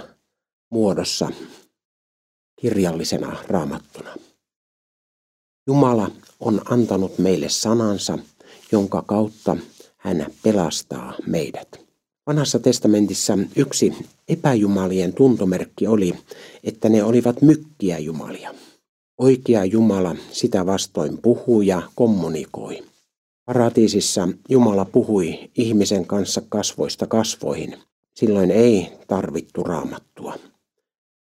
muodossa 0.69 1.31
kirjallisena 2.61 3.37
raamattuna. 3.47 4.15
Jumala 5.67 6.11
on 6.39 6.61
antanut 6.65 7.17
meille 7.17 7.49
sanansa, 7.49 8.17
jonka 8.71 9.01
kautta 9.01 9.57
hän 9.97 10.25
pelastaa 10.43 11.13
meidät. 11.27 11.85
Vanhassa 12.27 12.59
testamentissa 12.59 13.37
yksi 13.55 13.93
epäjumalien 14.27 15.13
tuntomerkki 15.13 15.87
oli, 15.87 16.13
että 16.63 16.89
ne 16.89 17.03
olivat 17.03 17.41
mykkiä 17.41 17.99
jumalia. 17.99 18.55
Oikea 19.17 19.65
Jumala 19.65 20.15
sitä 20.31 20.65
vastoin 20.65 21.17
puhuu 21.17 21.61
ja 21.61 21.81
kommunikoi. 21.95 22.83
Paratiisissa 23.45 24.29
Jumala 24.49 24.85
puhui 24.85 25.39
ihmisen 25.57 26.05
kanssa 26.05 26.41
kasvoista 26.49 27.07
kasvoihin. 27.07 27.77
Silloin 28.13 28.51
ei 28.51 28.89
tarvittu 29.07 29.63
raamattua. 29.63 30.33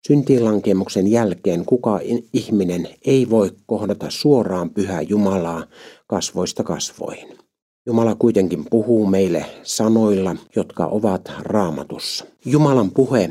Syntiinlankemuksen 0.06 1.08
jälkeen 1.08 1.64
kuka 1.64 2.00
ihminen 2.32 2.88
ei 3.04 3.30
voi 3.30 3.52
kohdata 3.66 4.06
suoraan 4.08 4.70
pyhää 4.70 5.02
Jumalaa 5.02 5.66
kasvoista 6.06 6.64
kasvoihin. 6.64 7.38
Jumala 7.86 8.14
kuitenkin 8.14 8.64
puhuu 8.70 9.06
meille 9.06 9.46
sanoilla, 9.62 10.36
jotka 10.56 10.86
ovat 10.86 11.32
raamatussa. 11.38 12.24
Jumalan 12.44 12.90
puhe 12.90 13.30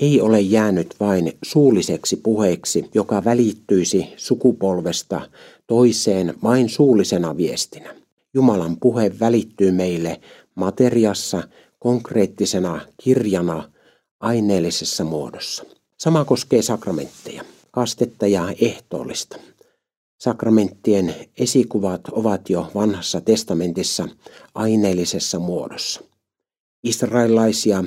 ei 0.00 0.20
ole 0.20 0.40
jäänyt 0.40 0.94
vain 1.00 1.32
suulliseksi 1.42 2.16
puheeksi, 2.16 2.90
joka 2.94 3.24
välittyisi 3.24 4.06
sukupolvesta 4.16 5.28
toiseen 5.66 6.34
vain 6.42 6.68
suullisena 6.68 7.36
viestinä. 7.36 7.94
Jumalan 8.34 8.76
puhe 8.80 9.12
välittyy 9.20 9.72
meille 9.72 10.20
materiassa 10.54 11.42
konkreettisena 11.78 12.80
kirjana 12.98 13.70
aineellisessa 14.20 15.04
muodossa. 15.04 15.64
Sama 15.98 16.24
koskee 16.24 16.62
sakramentteja, 16.62 17.44
kastetta 17.70 18.26
ja 18.26 18.54
ehtoollista. 18.60 19.36
Sakramenttien 20.18 21.14
esikuvat 21.38 22.00
ovat 22.12 22.50
jo 22.50 22.70
vanhassa 22.74 23.20
testamentissa 23.20 24.08
aineellisessa 24.54 25.38
muodossa. 25.38 26.00
Israelaisia 26.84 27.84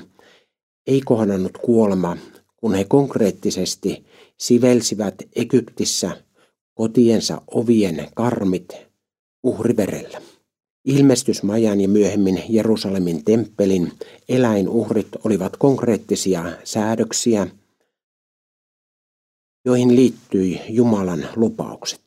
ei 0.88 1.02
kohdannut 1.02 1.58
kuolema, 1.58 2.18
kun 2.58 2.74
he 2.74 2.84
konkreettisesti 2.84 4.06
sivelsivät 4.38 5.16
Egyptissä 5.36 6.24
kotiensa 6.74 7.42
ovien 7.52 8.08
karmit 8.16 8.68
uhriverellä. 9.44 10.22
Ilmestysmajan 10.86 11.82
ja 11.82 11.88
myöhemmin 11.88 12.44
Jerusalemin 12.50 13.24
temppelin 13.24 13.92
eläinuhrit 14.30 15.08
olivat 15.24 15.58
konkreettisia 15.58 16.52
säädöksiä, 16.64 17.48
joihin 19.66 19.96
liittyi 19.96 20.62
Jumalan 20.70 21.28
lupaukset. 21.36 22.02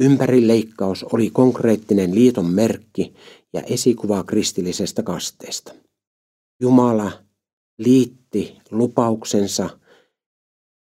Ympärileikkaus 0.00 1.04
oli 1.04 1.30
konkreettinen 1.30 2.14
liiton 2.14 2.46
merkki 2.46 3.14
ja 3.52 3.62
esikuva 3.62 4.24
kristillisestä 4.24 5.02
kasteesta. 5.02 5.74
Jumala 6.60 7.12
liitti 7.78 8.17
lupauksensa 8.70 9.70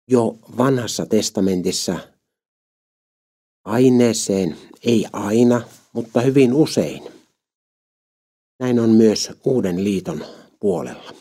jo 0.07 0.37
vanhassa 0.57 1.05
testamentissa 1.05 1.99
aineeseen, 3.65 4.57
ei 4.83 5.05
aina, 5.13 5.61
mutta 5.93 6.21
hyvin 6.21 6.53
usein. 6.53 7.03
Näin 8.59 8.79
on 8.79 8.89
myös 8.89 9.31
uuden 9.45 9.83
liiton 9.83 10.25
puolella. 10.59 11.13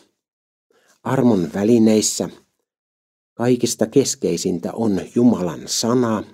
Armon 1.02 1.50
välineissä 1.54 2.28
kaikista 3.34 3.86
keskeisintä 3.86 4.72
on 4.72 5.00
Jumalan 5.14 5.62
sana, 5.66 6.24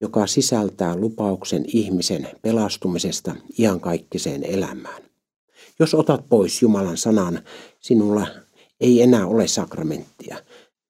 joka 0.00 0.26
sisältää 0.26 0.96
lupauksen 0.96 1.64
ihmisen 1.66 2.28
pelastumisesta 2.42 3.36
iankaikkiseen 3.58 4.44
elämään. 4.44 5.02
Jos 5.78 5.94
otat 5.94 6.28
pois 6.28 6.62
Jumalan 6.62 6.96
sanan, 6.96 7.42
sinulla 7.80 8.26
ei 8.84 9.02
enää 9.02 9.26
ole 9.26 9.48
sakramenttia. 9.48 10.36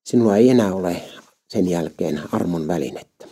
Sinulla 0.04 0.36
ei 0.36 0.50
enää 0.50 0.74
ole 0.74 1.02
sen 1.48 1.68
jälkeen 1.68 2.20
armon 2.32 2.68
välinettä. 2.68 3.26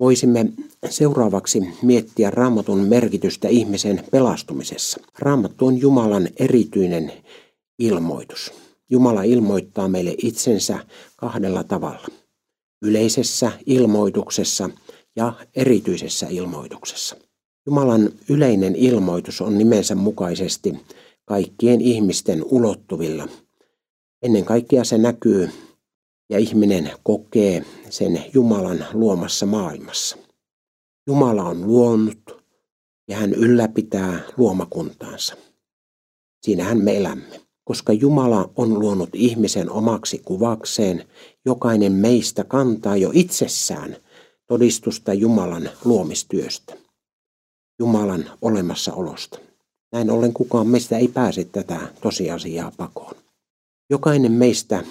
Voisimme 0.00 0.46
seuraavaksi 0.90 1.62
miettiä 1.82 2.30
raamatun 2.30 2.78
merkitystä 2.78 3.48
ihmisen 3.48 4.04
pelastumisessa. 4.10 5.00
Raamattu 5.18 5.66
on 5.66 5.78
Jumalan 5.80 6.28
erityinen 6.36 7.12
ilmoitus. 7.78 8.52
Jumala 8.90 9.22
ilmoittaa 9.22 9.88
meille 9.88 10.14
itsensä 10.22 10.78
kahdella 11.16 11.64
tavalla. 11.64 12.08
Yleisessä 12.82 13.52
ilmoituksessa 13.66 14.70
ja 15.16 15.32
erityisessä 15.56 16.26
ilmoituksessa. 16.30 17.16
Jumalan 17.66 18.10
yleinen 18.28 18.76
ilmoitus 18.76 19.40
on 19.40 19.58
nimensä 19.58 19.94
mukaisesti 19.94 20.74
kaikkien 21.24 21.80
ihmisten 21.80 22.44
ulottuvilla. 22.44 23.28
Ennen 24.22 24.44
kaikkea 24.44 24.84
se 24.84 24.98
näkyy 24.98 25.50
ja 26.30 26.38
ihminen 26.38 26.90
kokee 27.02 27.64
sen 27.90 28.24
Jumalan 28.34 28.86
luomassa 28.92 29.46
maailmassa. 29.46 30.16
Jumala 31.06 31.42
on 31.42 31.66
luonut 31.66 32.44
ja 33.08 33.16
hän 33.16 33.34
ylläpitää 33.34 34.20
luomakuntaansa. 34.36 35.36
Siinähän 36.42 36.84
me 36.84 36.96
elämme. 36.96 37.40
Koska 37.64 37.92
Jumala 37.92 38.50
on 38.56 38.78
luonut 38.78 39.10
ihmisen 39.12 39.70
omaksi 39.70 40.18
kuvakseen, 40.24 41.04
jokainen 41.44 41.92
meistä 41.92 42.44
kantaa 42.44 42.96
jo 42.96 43.10
itsessään 43.14 43.96
todistusta 44.46 45.14
Jumalan 45.14 45.70
luomistyöstä, 45.84 46.76
Jumalan 47.78 48.30
olemassaolosta. 48.42 49.38
Näin 49.92 50.10
ollen 50.10 50.32
kukaan 50.32 50.66
meistä 50.66 50.98
ei 50.98 51.08
pääse 51.08 51.44
tätä 51.44 51.80
tosiasiaa 52.00 52.72
pakoon. 52.76 53.19
Jokainen 53.90 54.32
meistä 54.32 54.84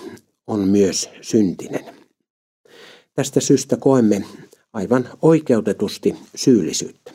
on 0.48 0.60
myös 0.60 1.10
syntinen. 1.22 1.96
Tästä 3.14 3.40
syystä 3.40 3.78
koemme 3.78 4.26
aivan 4.74 5.10
oikeutetusti 5.22 6.16
syyllisyyttä. 6.36 7.12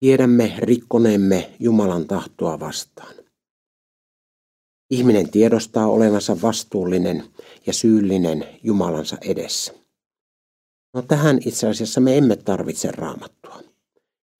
Tiedämme 0.00 0.52
rikkoneemme 0.58 1.50
Jumalan 1.60 2.06
tahtoa 2.06 2.60
vastaan. 2.60 3.14
Ihminen 4.90 5.30
tiedostaa 5.30 5.86
olevansa 5.86 6.42
vastuullinen 6.42 7.24
ja 7.66 7.72
syyllinen 7.72 8.44
Jumalansa 8.62 9.16
edessä. 9.20 9.74
No 10.94 11.02
tähän 11.02 11.38
itse 11.46 11.68
asiassa 11.68 12.00
me 12.00 12.18
emme 12.18 12.36
tarvitse 12.36 12.90
raamattua. 12.92 13.62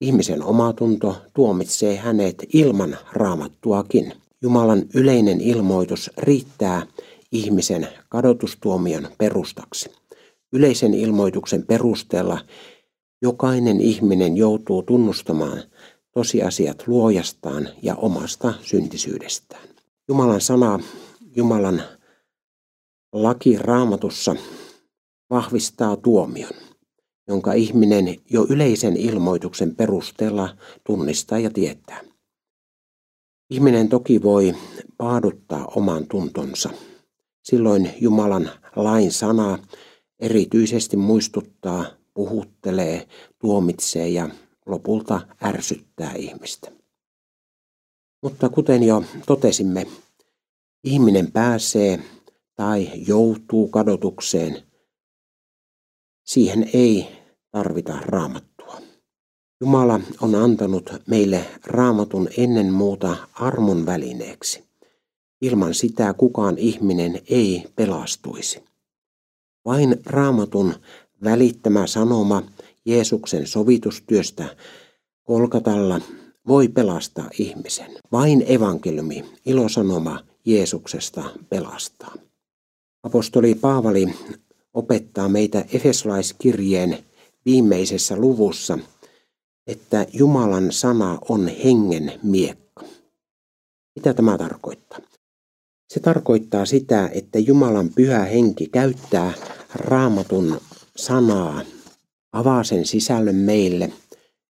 Ihmisen 0.01 0.43
omatunto 0.43 1.21
tuomitsee 1.33 1.95
hänet 1.95 2.45
ilman 2.53 2.97
raamattuakin. 3.13 4.13
Jumalan 4.41 4.83
yleinen 4.93 5.41
ilmoitus 5.41 6.11
riittää 6.17 6.87
ihmisen 7.31 7.87
kadotustuomion 8.09 9.07
perustaksi. 9.17 9.89
Yleisen 10.53 10.93
ilmoituksen 10.93 11.65
perusteella 11.65 12.39
jokainen 13.21 13.81
ihminen 13.81 14.37
joutuu 14.37 14.83
tunnustamaan 14.83 15.63
tosiasiat 16.11 16.83
luojastaan 16.87 17.69
ja 17.81 17.95
omasta 17.95 18.53
syntisyydestään. 18.61 19.67
Jumalan 20.07 20.41
sana, 20.41 20.79
Jumalan 21.35 21.81
laki 23.13 23.57
raamatussa 23.57 24.35
vahvistaa 25.29 25.95
tuomion, 25.95 26.53
jonka 27.27 27.53
ihminen 27.53 28.15
jo 28.29 28.45
yleisen 28.49 28.97
ilmoituksen 28.97 29.75
perusteella 29.75 30.57
tunnistaa 30.83 31.39
ja 31.39 31.49
tietää. 31.49 32.01
Ihminen 33.49 33.89
toki 33.89 34.23
voi 34.23 34.55
paaduttaa 34.97 35.65
oman 35.65 36.07
tuntonsa. 36.07 36.69
Silloin 37.43 37.93
Jumalan 38.01 38.49
lain 38.75 39.11
sana 39.11 39.59
erityisesti 40.19 40.97
muistuttaa, 40.97 41.85
puhuttelee, 42.13 43.07
tuomitsee 43.39 44.09
ja 44.09 44.29
lopulta 44.65 45.21
ärsyttää 45.43 46.13
ihmistä. 46.13 46.71
Mutta 48.23 48.49
kuten 48.49 48.83
jo 48.83 49.03
totesimme, 49.25 49.87
ihminen 50.83 51.31
pääsee 51.31 51.99
tai 52.55 52.91
joutuu 53.07 53.67
kadotukseen. 53.67 54.63
Siihen 56.23 56.69
ei 56.73 57.07
tarvita 57.51 57.97
raamattua. 58.01 58.56
Jumala 59.61 59.99
on 60.21 60.35
antanut 60.35 60.89
meille 61.07 61.45
raamatun 61.65 62.29
ennen 62.37 62.73
muuta 62.73 63.17
armon 63.33 63.85
välineeksi. 63.85 64.63
Ilman 65.41 65.73
sitä 65.73 66.13
kukaan 66.13 66.57
ihminen 66.57 67.21
ei 67.29 67.63
pelastuisi. 67.75 68.63
Vain 69.65 70.01
raamatun 70.05 70.73
välittämä 71.23 71.87
sanoma 71.87 72.43
Jeesuksen 72.85 73.47
sovitustyöstä 73.47 74.55
Kolkatalla 75.23 76.01
voi 76.47 76.67
pelastaa 76.67 77.29
ihmisen. 77.39 77.91
Vain 78.11 78.43
evankeliumi, 78.47 79.25
ilosanoma 79.45 80.23
Jeesuksesta 80.45 81.23
pelastaa. 81.49 82.13
Apostoli 83.03 83.55
Paavali 83.55 84.13
opettaa 84.73 85.29
meitä 85.29 85.65
Efesolaiskirjeen 85.73 86.97
viimeisessä 87.45 88.15
luvussa, 88.15 88.79
että 89.67 90.05
Jumalan 90.13 90.71
sana 90.71 91.19
on 91.29 91.47
hengen 91.47 92.13
miekka. 92.23 92.83
Mitä 93.95 94.13
tämä 94.13 94.37
tarkoittaa? 94.37 94.99
Se 95.93 95.99
tarkoittaa 95.99 96.65
sitä, 96.65 97.09
että 97.13 97.39
Jumalan 97.39 97.89
pyhä 97.95 98.19
henki 98.19 98.67
käyttää 98.67 99.33
raamatun 99.75 100.61
sanaa, 100.95 101.61
avaa 102.31 102.63
sen 102.63 102.85
sisällön 102.85 103.35
meille, 103.35 103.91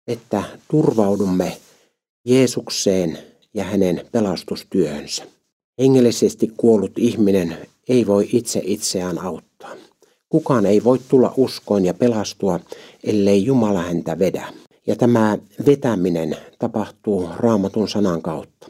että 0.08 0.44
turvaudumme 0.72 1.58
Jeesukseen 2.26 3.18
ja 3.54 3.64
hänen 3.64 4.06
pelastustyöhönsä. 4.12 5.26
Hengellisesti 5.80 6.54
kuollut 6.58 6.92
ihminen 6.98 7.58
ei 7.90 8.08
voi 8.08 8.30
itse 8.32 8.62
itseään 8.64 9.20
auttaa. 9.20 9.76
Kukaan 10.30 10.66
ei 10.66 10.84
voi 10.84 11.00
tulla 11.08 11.34
uskoon 11.38 11.86
ja 11.86 11.94
pelastua, 11.94 12.60
ellei 13.04 13.46
Jumala 13.46 13.82
häntä 13.82 14.20
vedä. 14.20 14.65
Ja 14.88 14.96
tämä 14.96 15.38
vetäminen 15.66 16.38
tapahtuu 16.60 17.30
raamatun 17.38 17.90
sanan 17.90 18.22
kautta. 18.22 18.68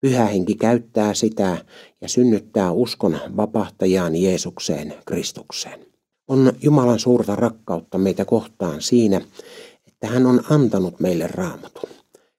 Pyhä 0.00 0.24
henki 0.24 0.54
käyttää 0.54 1.14
sitä 1.14 1.64
ja 2.00 2.08
synnyttää 2.08 2.72
uskon 2.72 3.18
vapahtajaan 3.36 4.16
Jeesukseen 4.16 4.94
Kristukseen. 5.06 5.86
On 6.28 6.52
Jumalan 6.62 6.98
suurta 6.98 7.36
rakkautta 7.36 7.98
meitä 7.98 8.24
kohtaan 8.24 8.82
siinä, 8.82 9.20
että 9.86 10.06
hän 10.06 10.26
on 10.26 10.40
antanut 10.50 11.00
meille 11.00 11.26
raamatun. 11.26 11.90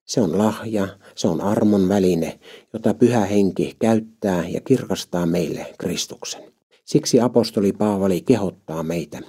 Se 0.05 0.21
on 0.21 0.37
lahja, 0.37 0.87
se 1.15 1.27
on 1.27 1.41
armon 1.41 1.89
väline, 1.89 2.39
jota 2.73 2.93
pyhä 2.93 3.25
henki 3.25 3.75
käyttää 3.79 4.47
ja 4.47 4.61
kirkastaa 4.61 5.25
meille 5.25 5.73
Kristuksen. 5.77 6.43
Siksi 6.85 7.21
apostoli 7.21 7.73
Paavali 7.73 8.21
kehottaa 8.21 8.83
meitä, 8.83 9.21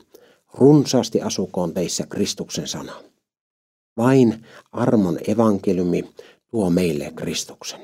runsaasti 0.55 1.21
asukoon 1.21 1.75
teissä 1.75 2.07
Kristuksen 2.07 2.69
sana. 2.69 3.10
Vain 4.01 4.45
armon 4.73 5.19
evankeliumi 5.29 6.05
tuo 6.51 6.71
meille 6.71 7.13
Kristuksen. 7.17 7.81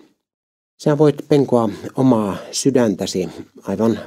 Sä 0.82 0.98
voit 0.98 1.16
penkoa 1.28 1.68
omaa 1.96 2.36
sydäntäsi 2.52 3.28
aivan 3.62 3.98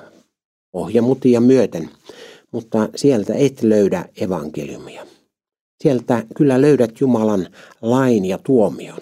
pohjamutia 0.72 1.42
myöten, 1.42 1.90
mutta 2.52 2.90
sieltä 2.96 3.34
et 3.34 3.64
löydä 3.64 4.06
evankeliumia. 4.22 5.08
Sieltä 5.84 6.24
kyllä 6.36 6.62
löydät 6.62 7.02
Jumalan 7.02 7.48
lain 7.82 8.26
ja 8.26 8.38
tuomion. 8.38 9.02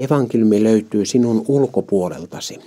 Evankeliumi 0.00 0.64
löytyy 0.64 1.06
sinun 1.06 1.44
ulkopuoleltasi. 1.48 2.58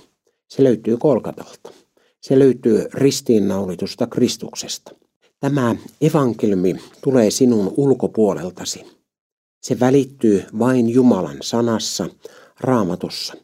Se 0.48 0.64
löytyy 0.64 0.96
Kolkatalta. 0.96 1.72
Se 2.20 2.38
löytyy 2.38 2.88
ristiinnaulitusta 2.94 4.06
Kristuksesta. 4.06 4.90
Tämä 5.40 5.76
evankeliumi 6.00 6.76
tulee 7.02 7.30
sinun 7.30 7.74
ulkopuoleltasi. 7.76 9.01
Se 9.62 9.80
välittyy 9.80 10.44
vain 10.58 10.88
Jumalan 10.88 11.36
sanassa, 11.40 12.08
raamatussa. 12.60 13.34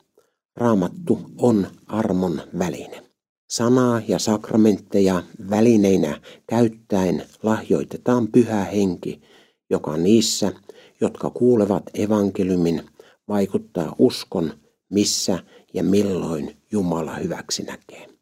Raamattu 0.57 1.19
on 1.39 1.67
armon 1.87 2.43
väline. 2.59 3.03
Sanaa 3.49 4.03
ja 4.09 4.19
sakramentteja 4.19 5.23
välineinä 5.51 6.21
käyttäen 6.47 7.25
lahjoitetaan 7.43 8.29
pyhä 8.29 8.65
henki, 8.65 9.23
joka 9.71 9.97
niissä, 9.97 10.53
jotka 11.01 11.31
kuulevat 11.31 11.83
evankeliumin, 11.95 12.83
vaikuttaa 13.29 13.95
uskon, 13.99 14.53
missä 14.91 15.39
ja 15.75 15.83
milloin 15.83 16.57
Jumala 16.73 17.15
hyväksi 17.15 17.63
näkee. 17.63 18.18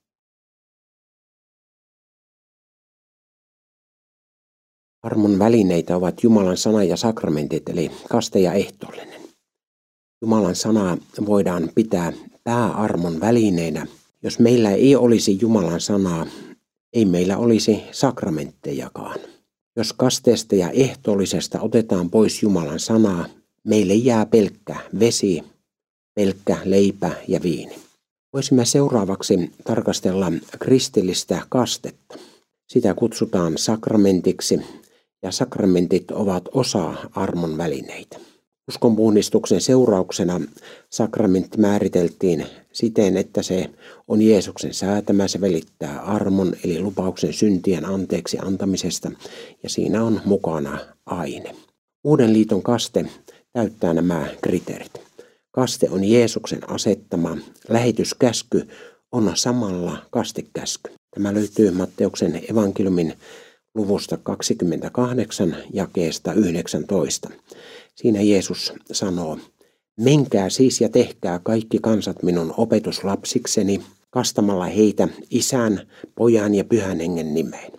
Armon 5.06 5.38
välineitä 5.38 5.96
ovat 5.96 6.22
Jumalan 6.22 6.56
sana 6.56 6.84
ja 6.84 6.96
sakramentit, 6.96 7.68
eli 7.68 7.90
kaste 8.10 8.40
ja 8.40 8.52
ehtoollinen. 8.52 9.20
Jumalan 10.22 10.54
sanaa 10.54 10.96
voidaan 11.26 11.70
pitää 11.74 12.12
pääarmon 12.44 13.20
välineenä. 13.20 13.86
Jos 14.22 14.38
meillä 14.38 14.70
ei 14.70 14.96
olisi 14.96 15.38
Jumalan 15.40 15.80
sanaa, 15.80 16.26
ei 16.92 17.04
meillä 17.04 17.36
olisi 17.36 17.82
sakramenttejakaan. 17.92 19.18
Jos 19.76 19.92
kasteesta 19.92 20.54
ja 20.54 20.70
ehtoollisesta 20.70 21.60
otetaan 21.60 22.10
pois 22.10 22.42
Jumalan 22.42 22.80
sanaa, 22.80 23.26
meille 23.64 23.94
jää 23.94 24.26
pelkkä 24.26 24.76
vesi, 25.00 25.42
pelkkä 26.14 26.58
leipä 26.64 27.10
ja 27.28 27.42
viini. 27.42 27.74
Voisimme 28.32 28.64
seuraavaksi 28.64 29.52
tarkastella 29.64 30.32
kristillistä 30.58 31.42
kastetta. 31.48 32.18
Sitä 32.68 32.94
kutsutaan 32.94 33.58
sakramentiksi 33.58 34.60
ja 35.26 35.32
sakramentit 35.32 36.10
ovat 36.10 36.48
osa 36.52 36.94
armon 37.14 37.58
välineitä. 37.58 38.18
Uskonpuhdistuksen 38.68 39.60
seurauksena 39.60 40.40
sakramentti 40.90 41.58
määriteltiin 41.58 42.46
siten, 42.72 43.16
että 43.16 43.42
se 43.42 43.70
on 44.08 44.22
Jeesuksen 44.22 44.74
säätämä, 44.74 45.28
se 45.28 45.40
välittää 45.40 46.00
armon 46.00 46.52
eli 46.64 46.80
lupauksen 46.80 47.32
syntien 47.32 47.84
anteeksi 47.84 48.38
antamisesta 48.42 49.10
ja 49.62 49.68
siinä 49.68 50.04
on 50.04 50.20
mukana 50.24 50.78
aine. 51.06 51.54
Uuden 52.04 52.32
liiton 52.32 52.62
kaste 52.62 53.06
täyttää 53.52 53.94
nämä 53.94 54.26
kriteerit. 54.42 55.00
Kaste 55.50 55.90
on 55.90 56.04
Jeesuksen 56.04 56.70
asettama, 56.70 57.36
lähetyskäsky 57.68 58.68
on 59.12 59.32
samalla 59.34 59.98
kastekäsky. 60.10 60.90
Tämä 61.14 61.34
löytyy 61.34 61.70
Matteuksen 61.70 62.42
evankeliumin 62.50 63.14
luvusta 63.76 64.16
28 64.16 65.56
jakeesta 65.72 66.32
19. 66.32 67.30
Siinä 67.94 68.22
Jeesus 68.22 68.72
sanoo, 68.92 69.38
Menkää 70.00 70.50
siis 70.50 70.80
ja 70.80 70.88
tehkää 70.88 71.40
kaikki 71.42 71.78
kansat 71.82 72.22
minun 72.22 72.54
opetuslapsikseni, 72.56 73.82
kastamalla 74.10 74.64
heitä 74.64 75.08
isän, 75.30 75.80
pojan 76.14 76.54
ja 76.54 76.64
pyhän 76.64 77.00
hengen 77.00 77.34
nimeen. 77.34 77.72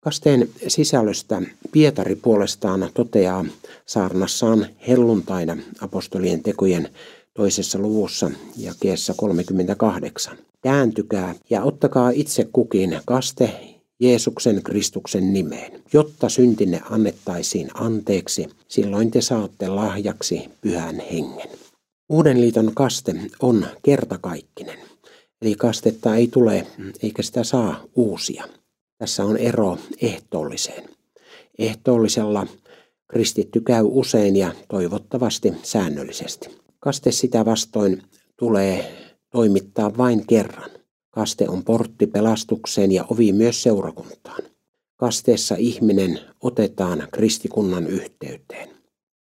Kasteen 0.00 0.48
sisällöstä 0.68 1.42
Pietari 1.72 2.16
puolestaan 2.16 2.90
toteaa 2.94 3.44
saarnassaan 3.86 4.66
helluntaina 4.88 5.56
apostolien 5.80 6.42
tekojen 6.42 6.88
toisessa 7.34 7.78
luvussa 7.78 8.30
jakeessa 8.56 9.14
38. 9.16 10.38
Kääntykää 10.62 11.34
ja 11.50 11.62
ottakaa 11.62 12.10
itse 12.10 12.48
kukin 12.52 13.00
kaste 13.04 13.73
Jeesuksen 14.00 14.62
Kristuksen 14.62 15.32
nimeen, 15.32 15.82
jotta 15.92 16.28
syntinne 16.28 16.80
annettaisiin 16.90 17.70
anteeksi, 17.74 18.48
silloin 18.68 19.10
te 19.10 19.20
saatte 19.20 19.68
lahjaksi 19.68 20.48
pyhän 20.60 21.00
hengen. 21.12 21.48
Uuden 22.08 22.40
liiton 22.40 22.72
kaste 22.74 23.14
on 23.40 23.66
kertakaikkinen, 23.82 24.78
eli 25.42 25.54
kastetta 25.54 26.14
ei 26.14 26.28
tule 26.28 26.66
eikä 27.02 27.22
sitä 27.22 27.44
saa 27.44 27.84
uusia. 27.96 28.44
Tässä 28.98 29.24
on 29.24 29.36
ero 29.36 29.78
ehtoolliseen. 30.02 30.88
Ehtoollisella 31.58 32.46
kristitty 33.08 33.60
käy 33.60 33.84
usein 33.84 34.36
ja 34.36 34.52
toivottavasti 34.68 35.52
säännöllisesti. 35.62 36.48
Kaste 36.80 37.12
sitä 37.12 37.44
vastoin 37.44 38.02
tulee 38.36 38.92
toimittaa 39.30 39.96
vain 39.96 40.26
kerran. 40.26 40.70
Kaste 41.14 41.48
on 41.48 41.64
portti 41.64 42.06
pelastukseen 42.06 42.92
ja 42.92 43.04
ovi 43.10 43.32
myös 43.32 43.62
seurakuntaan. 43.62 44.42
Kasteessa 44.96 45.54
ihminen 45.58 46.20
otetaan 46.40 47.08
kristikunnan 47.12 47.86
yhteyteen. 47.86 48.68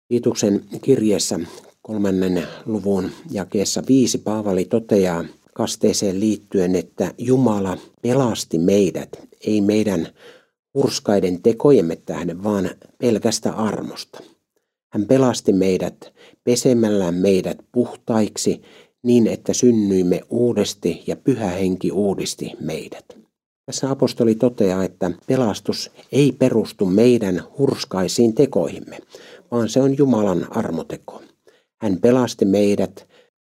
Tiituksen 0.08 0.64
kirjeessä 0.82 1.40
kolmannen 1.82 2.46
luvun 2.66 3.10
jakeessa 3.30 3.82
viisi 3.88 4.18
Paavali 4.18 4.64
toteaa 4.64 5.24
kasteeseen 5.54 6.20
liittyen, 6.20 6.76
että 6.76 7.14
Jumala 7.18 7.78
pelasti 8.02 8.58
meidät, 8.58 9.08
ei 9.46 9.60
meidän 9.60 10.08
hurskaiden 10.74 11.42
tekojemme 11.42 11.96
tähden, 11.96 12.44
vaan 12.44 12.70
pelkästä 12.98 13.52
armosta. 13.52 14.20
Hän 14.92 15.06
pelasti 15.06 15.52
meidät 15.52 16.12
pesemällä 16.44 17.12
meidät 17.12 17.58
puhtaiksi 17.72 18.62
niin, 19.02 19.26
että 19.26 19.52
synnyimme 19.52 20.20
uudesti 20.30 21.02
ja 21.06 21.16
pyhä 21.16 21.46
henki 21.46 21.92
uudisti 21.92 22.52
meidät. 22.60 23.20
Tässä 23.66 23.90
apostoli 23.90 24.34
toteaa, 24.34 24.84
että 24.84 25.10
pelastus 25.26 25.90
ei 26.12 26.32
perustu 26.32 26.86
meidän 26.86 27.42
hurskaisiin 27.58 28.34
tekoihimme, 28.34 28.98
vaan 29.50 29.68
se 29.68 29.80
on 29.80 29.98
Jumalan 29.98 30.56
armoteko. 30.56 31.22
Hän 31.82 31.98
pelasti 32.00 32.44
meidät 32.44 33.08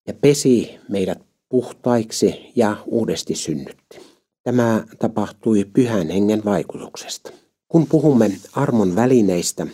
ja 0.07 0.13
pesi 0.13 0.79
meidät 0.89 1.19
puhtaiksi 1.49 2.35
ja 2.55 2.77
uudesti 2.85 3.35
synnytti. 3.35 3.99
Tämä 4.43 4.83
tapahtui 4.99 5.65
pyhän 5.73 6.09
hengen 6.09 6.45
vaikutuksesta. 6.45 7.31
Kun 7.67 7.87
puhumme 7.87 8.31
armon 8.53 8.95
välineistä, 8.95 9.67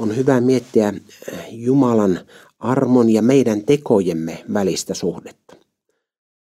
on 0.00 0.16
hyvä 0.16 0.40
miettiä 0.40 0.92
Jumalan 1.50 2.20
armon 2.58 3.10
ja 3.10 3.22
meidän 3.22 3.64
tekojemme 3.64 4.44
välistä 4.54 4.94
suhdetta. 4.94 5.56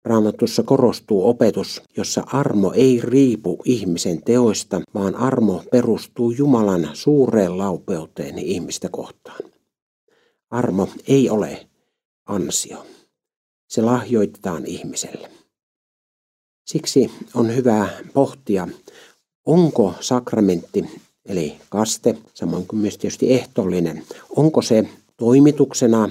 Raamatussa 0.04 0.62
korostuu 0.62 1.28
opetus, 1.28 1.82
jossa 1.96 2.22
armo 2.26 2.72
ei 2.72 3.00
riipu 3.04 3.62
ihmisen 3.64 4.22
teoista, 4.22 4.80
vaan 4.94 5.14
armo 5.14 5.62
perustuu 5.70 6.30
Jumalan 6.30 6.90
suureen 6.92 7.58
laupeuteen 7.58 8.38
ihmistä 8.38 8.88
kohtaan. 8.88 9.40
Armo 10.50 10.88
ei 11.08 11.30
ole 11.30 11.66
ansio. 12.26 12.86
Se 13.68 13.82
lahjoitetaan 13.82 14.66
ihmiselle. 14.66 15.30
Siksi 16.66 17.10
on 17.34 17.56
hyvä 17.56 17.88
pohtia, 18.14 18.68
onko 19.46 19.94
sakramentti, 20.00 21.03
eli 21.26 21.56
kaste, 21.68 22.16
samoin 22.34 22.66
kuin 22.66 22.80
myös 22.80 22.98
tietysti 22.98 23.32
ehtoollinen, 23.32 24.02
onko 24.36 24.62
se 24.62 24.88
toimituksena 25.16 26.10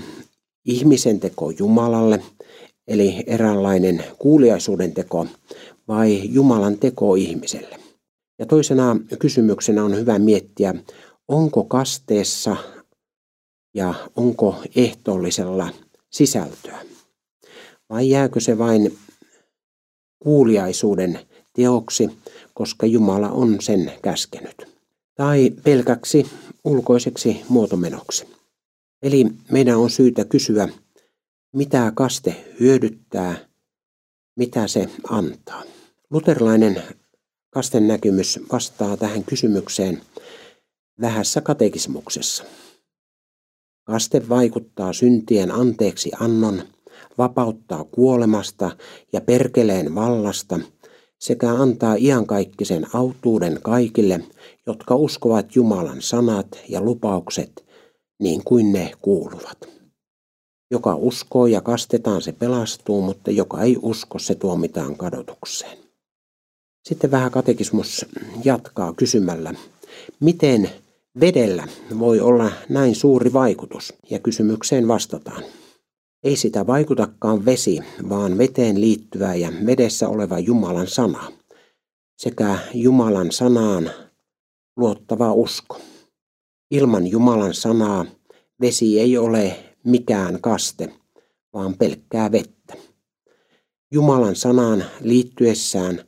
ihmisen 0.65 1.19
teko 1.19 1.49
Jumalalle, 1.49 2.23
eli 2.87 3.23
eräänlainen 3.27 4.03
kuuliaisuuden 4.19 4.93
teko, 4.93 5.27
vai 5.87 6.21
Jumalan 6.33 6.77
teko 6.77 7.15
ihmiselle. 7.15 7.79
Ja 8.39 8.45
toisena 8.45 8.97
kysymyksenä 9.19 9.83
on 9.83 9.95
hyvä 9.95 10.19
miettiä, 10.19 10.75
onko 11.27 11.63
kasteessa 11.63 12.55
ja 13.73 13.93
onko 14.15 14.55
ehtoollisella 14.75 15.69
sisältöä. 16.09 16.79
Vai 17.89 18.09
jääkö 18.09 18.39
se 18.39 18.57
vain 18.57 18.97
kuuliaisuuden 20.19 21.19
teoksi, 21.53 22.09
koska 22.53 22.85
Jumala 22.85 23.29
on 23.29 23.57
sen 23.61 23.91
käskenyt. 24.01 24.72
Tai 25.15 25.51
pelkäksi 25.63 26.25
ulkoiseksi 26.63 27.41
muotomenoksi. 27.49 28.27
Eli 29.01 29.25
meidän 29.51 29.77
on 29.77 29.89
syytä 29.89 30.25
kysyä, 30.25 30.69
mitä 31.55 31.91
kaste 31.95 32.35
hyödyttää, 32.59 33.35
mitä 34.37 34.67
se 34.67 34.89
antaa. 35.09 35.63
Luterilainen 36.09 36.83
kasten 37.49 37.87
näkymys 37.87 38.39
vastaa 38.51 38.97
tähän 38.97 39.23
kysymykseen 39.23 40.01
vähässä 41.01 41.41
katekismuksessa. 41.41 42.43
Kaste 43.83 44.29
vaikuttaa 44.29 44.93
syntien 44.93 45.51
anteeksi 45.51 46.11
annon, 46.19 46.63
vapauttaa 47.17 47.83
kuolemasta 47.83 48.77
ja 49.13 49.21
perkeleen 49.21 49.95
vallasta 49.95 50.59
sekä 51.19 51.49
antaa 51.49 51.95
iankaikkisen 51.95 52.85
autuuden 52.93 53.59
kaikille, 53.61 54.19
jotka 54.67 54.95
uskovat 54.95 55.55
Jumalan 55.55 56.01
sanat 56.01 56.47
ja 56.69 56.81
lupaukset 56.81 57.65
niin 58.19 58.43
kuin 58.43 58.73
ne 58.73 58.91
kuuluvat. 59.01 59.69
Joka 60.71 60.95
uskoo 60.95 61.47
ja 61.47 61.61
kastetaan, 61.61 62.21
se 62.21 62.31
pelastuu, 62.31 63.01
mutta 63.01 63.31
joka 63.31 63.61
ei 63.61 63.77
usko, 63.81 64.19
se 64.19 64.35
tuomitaan 64.35 64.97
kadotukseen. 64.97 65.77
Sitten 66.83 67.11
vähän 67.11 67.31
katekismus 67.31 68.05
jatkaa 68.43 68.93
kysymällä, 68.93 69.53
miten 70.19 70.69
vedellä 71.19 71.67
voi 71.99 72.19
olla 72.19 72.51
näin 72.69 72.95
suuri 72.95 73.33
vaikutus, 73.33 73.93
ja 74.09 74.19
kysymykseen 74.19 74.87
vastataan. 74.87 75.43
Ei 76.23 76.35
sitä 76.35 76.67
vaikutakaan 76.67 77.45
vesi, 77.45 77.79
vaan 78.09 78.37
veteen 78.37 78.81
liittyvä 78.81 79.35
ja 79.35 79.51
vedessä 79.65 80.09
oleva 80.09 80.39
Jumalan 80.39 80.87
sana 80.87 81.31
sekä 82.17 82.57
Jumalan 82.73 83.31
sanaan 83.31 83.91
luottava 84.75 85.33
usko. 85.33 85.79
Ilman 86.71 87.07
Jumalan 87.07 87.53
sanaa 87.53 88.05
vesi 88.61 88.99
ei 88.99 89.17
ole 89.17 89.55
mikään 89.83 90.41
kaste, 90.41 90.89
vaan 91.53 91.77
pelkkää 91.77 92.31
vettä. 92.31 92.73
Jumalan 93.91 94.35
sanaan 94.35 94.83
liittyessään 95.01 95.99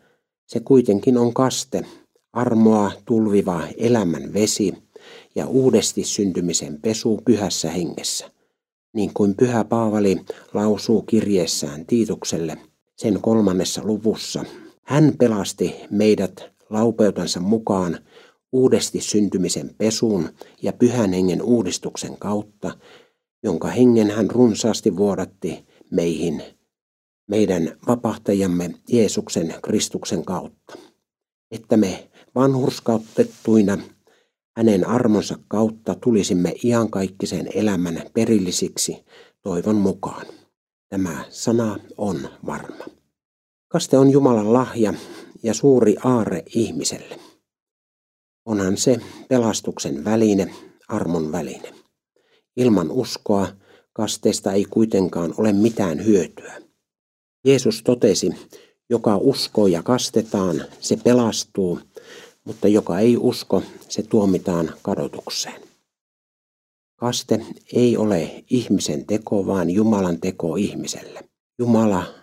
se 0.47 0.60
kuitenkin 0.60 1.17
on 1.17 1.34
kaste, 1.34 1.86
armoa 2.34 2.91
tulviva 3.06 3.67
elämän 3.78 4.34
vesi 4.34 4.73
ja 5.36 5.47
uudesti 5.47 6.04
syntymisen 6.04 6.82
pesu 6.82 7.21
pyhässä 7.25 7.69
hengessä 7.69 8.36
niin 8.95 9.12
kuin 9.13 9.36
Pyhä 9.36 9.63
Paavali 9.63 10.17
lausuu 10.54 11.01
kirjeessään 11.01 11.86
Tiitukselle 11.86 12.58
sen 12.95 13.21
kolmannessa 13.21 13.82
luvussa. 13.84 14.45
Hän 14.84 15.13
pelasti 15.19 15.75
meidät 15.91 16.43
laupeutansa 16.69 17.39
mukaan 17.39 17.99
uudesti 18.56 19.02
syntymisen 19.02 19.76
pesuun 19.78 20.30
ja 20.62 20.74
pyhän 20.74 21.13
hengen 21.13 21.41
uudistuksen 21.41 22.18
kautta, 22.18 22.78
jonka 23.44 23.68
hengen 23.68 24.12
hän 24.12 24.32
runsaasti 24.32 24.98
vuodatti 24.98 25.65
meihin, 25.91 26.44
meidän 27.28 27.78
vapahtajamme 27.88 28.76
Jeesuksen 28.89 29.56
Kristuksen 29.63 30.26
kautta, 30.26 30.78
että 31.52 31.78
me 31.78 32.10
vanhurskautettuina 32.36 33.78
hänen 34.58 34.88
armonsa 34.88 35.36
kautta 35.48 35.96
tulisimme 35.96 36.54
iankaikkisen 36.63 37.50
elämän 37.54 38.02
perillisiksi 38.13 39.06
toivon 39.41 39.76
mukaan. 39.76 40.26
Tämä 40.89 41.26
sana 41.30 41.80
on 41.98 42.30
varma. 42.46 42.86
Kaste 43.68 43.98
on 43.98 44.12
Jumalan 44.12 44.54
lahja 44.54 44.94
ja 45.44 45.54
suuri 45.54 45.96
aare 46.04 46.44
ihmiselle. 46.56 47.35
Onhan 48.46 48.78
se 48.78 48.98
pelastuksen 49.30 50.06
väline, 50.06 50.54
armon 50.88 51.32
väline. 51.32 51.74
Ilman 52.58 52.92
uskoa 52.92 53.48
kasteesta 53.94 54.54
ei 54.54 54.66
kuitenkaan 54.66 55.34
ole 55.38 55.54
mitään 55.54 56.06
hyötyä. 56.06 56.62
Jeesus 57.46 57.84
totesi, 57.84 58.30
joka 58.90 59.18
uskoo 59.18 59.68
ja 59.68 59.84
kastetaan, 59.84 60.66
se 60.80 60.98
pelastuu, 60.98 61.80
mutta 62.44 62.68
joka 62.68 63.00
ei 63.00 63.18
usko, 63.18 63.64
se 63.90 64.04
tuomitaan 64.04 64.74
kadotukseen. 64.82 65.62
Kaste 66.96 67.46
ei 67.74 67.98
ole 67.98 68.44
ihmisen 68.50 69.06
teko, 69.06 69.48
vaan 69.48 69.70
Jumalan 69.70 70.20
teko 70.22 70.56
ihmiselle. 70.56 71.20
Jumala 71.60 72.14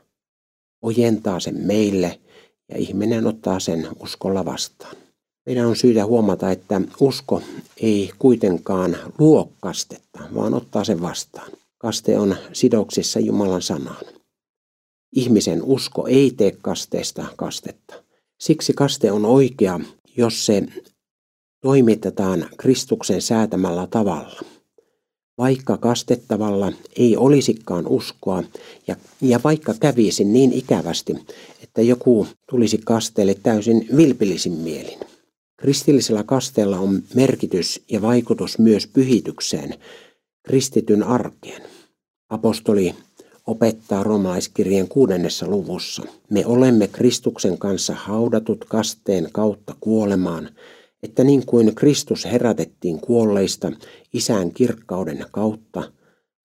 ojentaa 0.83 1.41
sen 1.41 1.57
meille 1.57 2.21
ja 2.69 2.79
ihminen 2.79 3.27
ottaa 3.27 3.61
sen 3.61 3.89
uskolla 4.01 4.45
vastaan. 4.45 5.02
Meidän 5.47 5.67
on 5.67 5.77
syytä 5.77 6.07
huomata, 6.07 6.51
että 6.51 6.81
usko 7.01 7.43
ei 7.81 8.11
kuitenkaan 8.19 8.97
luo 9.19 9.53
kastetta, 9.61 10.21
vaan 10.35 10.55
ottaa 10.55 10.85
sen 10.85 11.01
vastaan. 11.01 11.51
Kaste 11.79 12.19
on 12.19 12.37
sidoksissa 12.53 13.21
Jumalan 13.21 13.63
sanaan. 13.63 14.05
Ihmisen 15.13 15.63
usko 15.63 16.07
ei 16.07 16.31
tee 16.31 16.57
kasteesta 16.63 17.25
kastetta. 17.37 17.95
Siksi 18.41 18.73
kaste 18.73 19.13
on 19.13 19.25
oikea 19.25 19.81
jos 20.17 20.47
se 20.47 20.63
toimitetaan 21.61 22.47
Kristuksen 22.57 23.23
säätämällä 23.23 23.87
tavalla. 23.87 24.41
Vaikka 25.39 25.77
kastettavalla 25.77 26.73
ei 26.97 27.17
olisikaan 27.17 27.87
uskoa 27.87 28.43
ja, 28.87 28.97
ja 29.21 29.41
vaikka 29.45 29.75
kävisi 29.81 30.25
niin 30.25 30.53
ikävästi, 30.53 31.15
että 31.63 31.83
joku 31.83 32.27
tulisi 32.51 32.79
kasteelle 32.79 33.35
täysin 33.43 33.89
vilpillisin 33.97 34.53
mielin. 34.53 35.12
Kristillisellä 35.63 36.25
kasteella 36.25 36.79
on 36.79 37.03
merkitys 37.15 37.81
ja 37.91 38.03
vaikutus 38.03 38.59
myös 38.59 38.87
pyhitykseen, 38.87 39.75
kristityn 40.43 41.03
arkeen. 41.03 41.63
Apostoli 42.31 42.95
opettaa 43.47 44.03
roomaiskirjeen 44.03 44.89
kuudennessa 44.89 45.47
luvussa. 45.47 46.03
Me 46.31 46.47
olemme 46.47 46.89
Kristuksen 46.89 47.59
kanssa 47.59 47.95
haudatut 47.95 48.65
kasteen 48.65 49.29
kautta 49.33 49.75
kuolemaan, 49.81 50.49
että 51.03 51.25
niin 51.25 51.47
kuin 51.47 51.75
Kristus 51.75 52.25
herätettiin 52.25 53.01
kuolleista 53.01 53.73
isän 54.13 54.51
kirkkauden 54.51 55.27
kautta, 55.31 55.93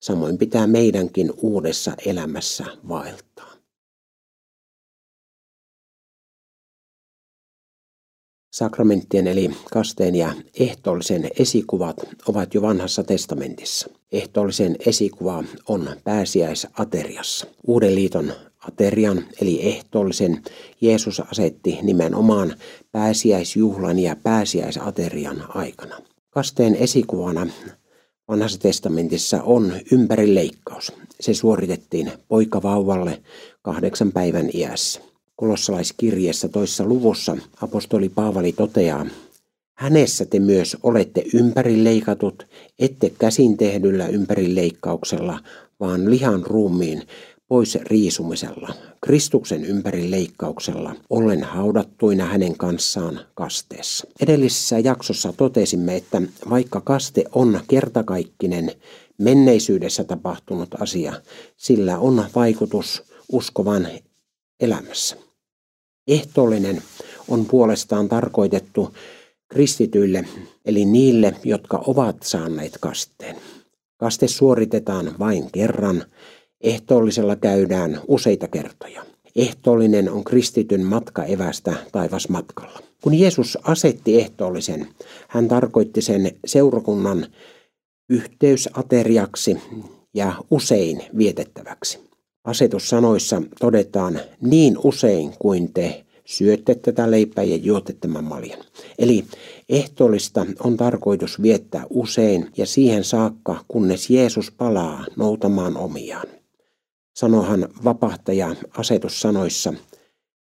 samoin 0.02 0.38
pitää 0.38 0.66
meidänkin 0.66 1.32
uudessa 1.36 1.92
elämässä 2.06 2.64
vaeltaa. 2.88 3.57
Sakramenttien 8.58 9.26
eli 9.26 9.50
kasteen 9.72 10.14
ja 10.14 10.32
ehtoollisen 10.60 11.30
esikuvat 11.38 11.96
ovat 12.28 12.54
jo 12.54 12.62
vanhassa 12.62 13.02
testamentissa. 13.02 13.88
Ehtoollisen 14.12 14.76
esikuva 14.86 15.44
on 15.68 15.90
pääsiäisateriassa. 16.04 17.46
Uuden 17.66 17.94
liiton 17.94 18.32
aterian 18.68 19.24
eli 19.40 19.62
ehtoollisen 19.62 20.42
Jeesus 20.80 21.20
asetti 21.20 21.78
nimenomaan 21.82 22.54
pääsiäisjuhlan 22.92 23.98
ja 23.98 24.16
pääsiäisaterian 24.22 25.44
aikana. 25.48 25.96
Kasteen 26.30 26.74
esikuvana 26.74 27.46
vanhassa 28.28 28.60
testamentissa 28.60 29.42
on 29.42 29.72
ympärileikkaus. 29.92 30.92
Se 31.20 31.34
suoritettiin 31.34 32.12
poikavauvalle 32.28 33.22
kahdeksan 33.62 34.12
päivän 34.12 34.50
iässä. 34.54 35.07
Kolossalaiskirjeessä 35.38 36.48
toissa 36.48 36.84
luvussa 36.84 37.36
apostoli 37.62 38.08
Paavali 38.08 38.52
toteaa, 38.52 39.06
Hänessä 39.74 40.24
te 40.24 40.38
myös 40.38 40.76
olette 40.82 41.24
ympärileikatut, 41.34 42.46
ette 42.78 43.10
käsin 43.18 43.56
tehdyllä 43.56 44.06
ympärileikkauksella, 44.06 45.40
vaan 45.80 46.10
lihan 46.10 46.42
ruumiin 46.42 47.02
pois 47.48 47.78
riisumisella, 47.82 48.74
Kristuksen 49.00 49.64
ympäri 49.64 50.10
leikkauksella, 50.10 50.94
ollen 51.10 51.42
haudattuina 51.42 52.24
hänen 52.24 52.56
kanssaan 52.56 53.20
kasteessa. 53.34 54.06
Edellisessä 54.20 54.78
jaksossa 54.78 55.32
totesimme, 55.32 55.96
että 55.96 56.22
vaikka 56.50 56.80
kaste 56.80 57.24
on 57.32 57.60
kertakaikkinen 57.68 58.72
menneisyydessä 59.18 60.04
tapahtunut 60.04 60.68
asia, 60.80 61.12
sillä 61.56 61.98
on 61.98 62.24
vaikutus 62.34 63.02
uskovan 63.32 63.88
elämässä. 64.60 65.27
Ehtoollinen 66.08 66.82
on 67.28 67.44
puolestaan 67.44 68.08
tarkoitettu 68.08 68.94
kristityille, 69.48 70.24
eli 70.64 70.84
niille, 70.84 71.34
jotka 71.44 71.82
ovat 71.86 72.16
saaneet 72.22 72.78
kasteen. 72.80 73.36
Kaste 73.96 74.28
suoritetaan 74.28 75.14
vain 75.18 75.50
kerran, 75.52 76.04
ehtoollisella 76.60 77.36
käydään 77.36 78.00
useita 78.08 78.48
kertoja. 78.48 79.04
Ehtoollinen 79.36 80.10
on 80.10 80.24
kristityn 80.24 80.84
matka 80.84 81.24
evästä 81.24 81.74
taivasmatkalla. 81.92 82.80
Kun 83.02 83.14
Jeesus 83.14 83.58
asetti 83.62 84.20
ehtoollisen, 84.20 84.88
hän 85.28 85.48
tarkoitti 85.48 86.02
sen 86.02 86.32
seurakunnan 86.46 87.26
yhteysateriaksi 88.10 89.56
ja 90.14 90.34
usein 90.50 91.02
vietettäväksi. 91.18 92.07
Asetussanoissa 92.44 93.42
todetaan 93.60 94.20
niin 94.40 94.78
usein 94.84 95.34
kuin 95.38 95.72
te 95.72 96.04
syötte 96.24 96.74
tätä 96.74 97.10
leipää 97.10 97.44
ja 97.44 97.56
juotte 97.56 97.92
tämän 97.92 98.24
maljan. 98.24 98.58
Eli 98.98 99.24
ehtoollista 99.68 100.46
on 100.60 100.76
tarkoitus 100.76 101.42
viettää 101.42 101.86
usein 101.90 102.50
ja 102.56 102.66
siihen 102.66 103.04
saakka, 103.04 103.64
kunnes 103.68 104.10
Jeesus 104.10 104.50
palaa 104.50 105.04
noutamaan 105.16 105.76
omiaan. 105.76 106.26
Sanohan 107.16 107.68
vapahtaja 107.84 108.56
asetussanoissa, 108.78 109.74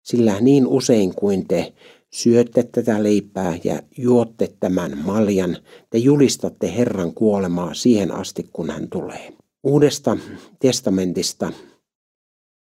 sillä 0.03 0.41
niin 0.41 0.67
usein 0.67 1.15
kuin 1.15 1.47
te 1.47 1.73
syötte 2.11 2.63
tätä 2.63 3.03
leipää 3.03 3.59
ja 3.63 3.81
juotte 3.97 4.53
tämän 4.59 4.97
maljan, 4.97 5.57
te 5.89 5.97
julistatte 5.97 6.75
Herran 6.77 7.13
kuolemaa 7.13 7.73
siihen 7.73 8.11
asti, 8.11 8.49
kun 8.53 8.69
hän 8.69 8.89
tulee. 8.89 9.33
Uudesta 9.63 10.17
testamentista 10.59 11.51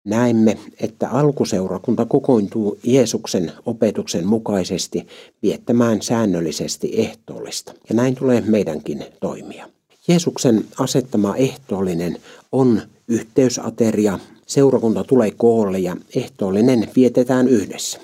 näemme, 0.03 0.57
että 0.79 1.09
alkuseurakunta 1.09 2.05
kokointuu 2.05 2.77
Jeesuksen 2.83 3.51
opetuksen 3.65 4.27
mukaisesti 4.27 5.07
viettämään 5.43 6.01
säännöllisesti 6.01 6.91
ehtoollista. 6.93 7.73
Ja 7.89 7.95
näin 7.95 8.15
tulee 8.15 8.41
meidänkin 8.41 9.05
toimia. 9.19 9.69
Jeesuksen 10.07 10.65
asettama 10.79 11.35
ehtoollinen 11.35 12.17
on 12.51 12.81
yhteysateria. 13.07 14.19
Seurakunta 14.47 15.03
tulee 15.03 15.31
koolle 15.37 15.79
ja 15.79 15.97
ehtoollinen 16.15 16.89
vietetään 16.95 17.47
yhdessä. 17.47 17.99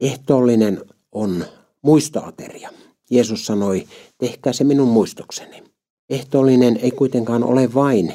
Ehtoollinen 0.00 0.80
on 1.12 1.44
muistoateria. 1.82 2.70
Jeesus 3.10 3.46
sanoi, 3.46 3.86
tehkää 4.18 4.52
se 4.52 4.64
minun 4.64 4.88
muistokseni. 4.88 5.62
Ehtoollinen 6.10 6.76
ei 6.82 6.90
kuitenkaan 6.90 7.44
ole 7.44 7.74
vain 7.74 8.12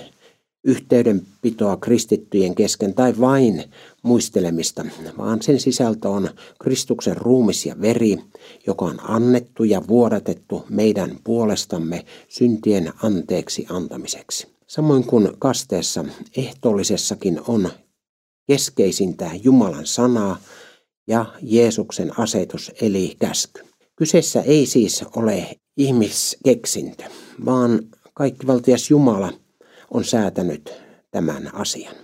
yhteydenpitoa 0.65 1.77
kristittyjen 1.77 2.55
kesken 2.55 2.93
tai 2.93 3.13
vain 3.19 3.63
muistelemista, 4.03 4.85
vaan 5.17 5.41
sen 5.41 5.59
sisältö 5.59 6.09
on 6.09 6.29
Kristuksen 6.59 7.17
ruumis 7.17 7.65
ja 7.65 7.81
veri, 7.81 8.17
joka 8.67 8.85
on 8.85 8.99
annettu 9.09 9.63
ja 9.63 9.87
vuodatettu 9.87 10.65
meidän 10.69 11.19
puolestamme 11.23 12.05
syntien 12.27 12.93
anteeksi 13.03 13.65
antamiseksi. 13.69 14.47
Samoin 14.67 15.03
kuin 15.03 15.29
kasteessa 15.39 16.05
ehtoollisessakin 16.37 17.41
on 17.47 17.69
keskeisintä 18.47 19.31
Jumalan 19.43 19.85
sanaa 19.85 20.37
ja 21.07 21.25
Jeesuksen 21.41 22.19
asetus 22.19 22.71
eli 22.81 23.15
käsky. 23.19 23.61
Kyseessä 23.95 24.41
ei 24.41 24.65
siis 24.65 25.05
ole 25.15 25.57
ihmiskeksintö, 25.77 27.03
vaan 27.45 27.79
kaikkivaltias 28.13 28.89
Jumala– 28.89 29.33
on 29.91 30.03
säätänyt 30.03 30.73
tämän 31.11 31.55
asian. 31.55 31.95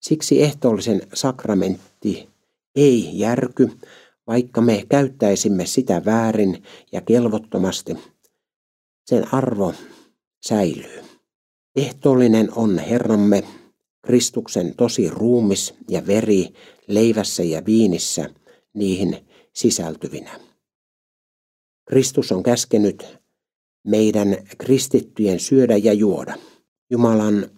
Siksi 0.00 0.42
ehtoollisen 0.42 1.02
sakramentti 1.14 2.28
ei 2.76 3.18
järky, 3.18 3.70
vaikka 4.26 4.60
me 4.60 4.86
käyttäisimme 4.88 5.66
sitä 5.66 6.04
väärin 6.04 6.62
ja 6.92 7.00
kelvottomasti. 7.00 7.96
Sen 9.06 9.34
arvo 9.34 9.74
säilyy. 10.46 11.02
Ehtoollinen 11.76 12.48
on 12.56 12.78
Herramme 12.78 13.44
Kristuksen 14.02 14.74
tosi 14.76 15.10
ruumis 15.10 15.74
ja 15.88 16.06
veri 16.06 16.48
leivässä 16.86 17.42
ja 17.42 17.62
viinissä 17.66 18.30
niihin 18.74 19.16
sisältyvinä. 19.52 20.40
Kristus 21.84 22.32
on 22.32 22.42
käskenyt 22.42 23.18
meidän 23.84 24.36
kristittyjen 24.58 25.40
syödä 25.40 25.76
ja 25.76 25.92
juoda. 25.92 26.34
Jumalan 26.92 27.50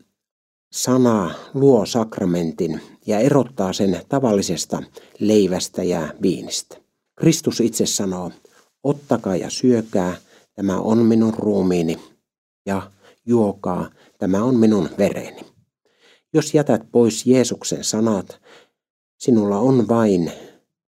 sana 0.73 1.35
luo 1.55 1.87
sakramentin 1.87 2.81
ja 3.07 3.19
erottaa 3.19 3.73
sen 3.73 4.01
tavallisesta 4.09 4.83
leivästä 5.19 5.83
ja 5.83 6.15
viinistä. 6.23 6.77
Kristus 7.17 7.61
itse 7.61 7.87
sanoo, 7.87 8.33
ottakaa 8.83 9.37
ja 9.37 9.51
syökää, 9.51 10.17
tämä 10.55 10.79
on 10.79 10.99
minun 10.99 11.35
ruumiini, 11.35 11.99
ja 12.67 12.91
juokaa, 13.27 13.91
tämä 14.19 14.45
on 14.45 14.57
minun 14.57 14.89
vereni. 14.99 15.41
Jos 16.35 16.55
jätät 16.55 16.83
pois 16.93 17.27
Jeesuksen 17.27 17.85
sanat, 17.85 18.41
sinulla 19.19 19.59
on 19.59 19.89
vain 19.89 20.33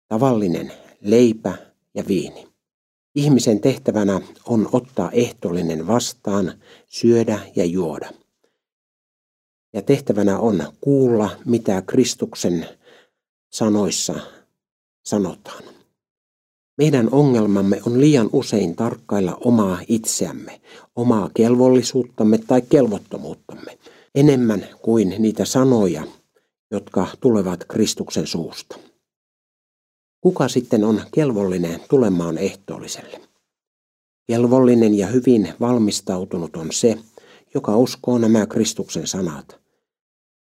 tavallinen 0.08 0.74
leipä 1.02 1.54
ja 1.96 2.04
viini. 2.08 2.48
Ihmisen 3.16 3.60
tehtävänä 3.60 4.22
on 4.46 4.70
ottaa 4.72 5.12
ehtoollinen 5.12 5.88
vastaan, 5.88 6.54
syödä 6.88 7.40
ja 7.56 7.66
juoda– 7.66 8.10
ja 9.74 9.82
tehtävänä 9.82 10.40
on 10.40 10.64
kuulla, 10.82 11.30
mitä 11.46 11.82
Kristuksen 11.82 12.68
sanoissa 13.54 14.20
sanotaan. 15.06 15.64
Meidän 16.78 17.10
ongelmamme 17.12 17.82
on 17.88 18.02
liian 18.02 18.30
usein 18.34 18.76
tarkkailla 18.76 19.38
omaa 19.46 19.80
itseämme, 19.88 20.62
omaa 20.96 21.30
kelvollisuuttamme 21.34 22.38
tai 22.38 22.62
kelvottomuuttamme, 22.62 23.78
enemmän 24.16 24.68
kuin 24.82 25.16
niitä 25.20 25.46
sanoja, 25.46 26.04
jotka 26.72 27.08
tulevat 27.20 27.64
Kristuksen 27.68 28.28
suusta. 28.28 28.80
Kuka 30.22 30.48
sitten 30.48 30.84
on 30.84 31.02
kelvollinen 31.12 31.80
tulemaan 31.90 32.38
ehtoolliselle? 32.38 33.22
Kelvollinen 34.28 34.94
ja 34.94 35.08
hyvin 35.08 35.54
valmistautunut 35.60 36.56
on 36.56 36.68
se, 36.72 36.98
joka 37.54 37.78
uskoo 37.78 38.18
nämä 38.18 38.46
Kristuksen 38.46 39.08
sanat– 39.08 39.58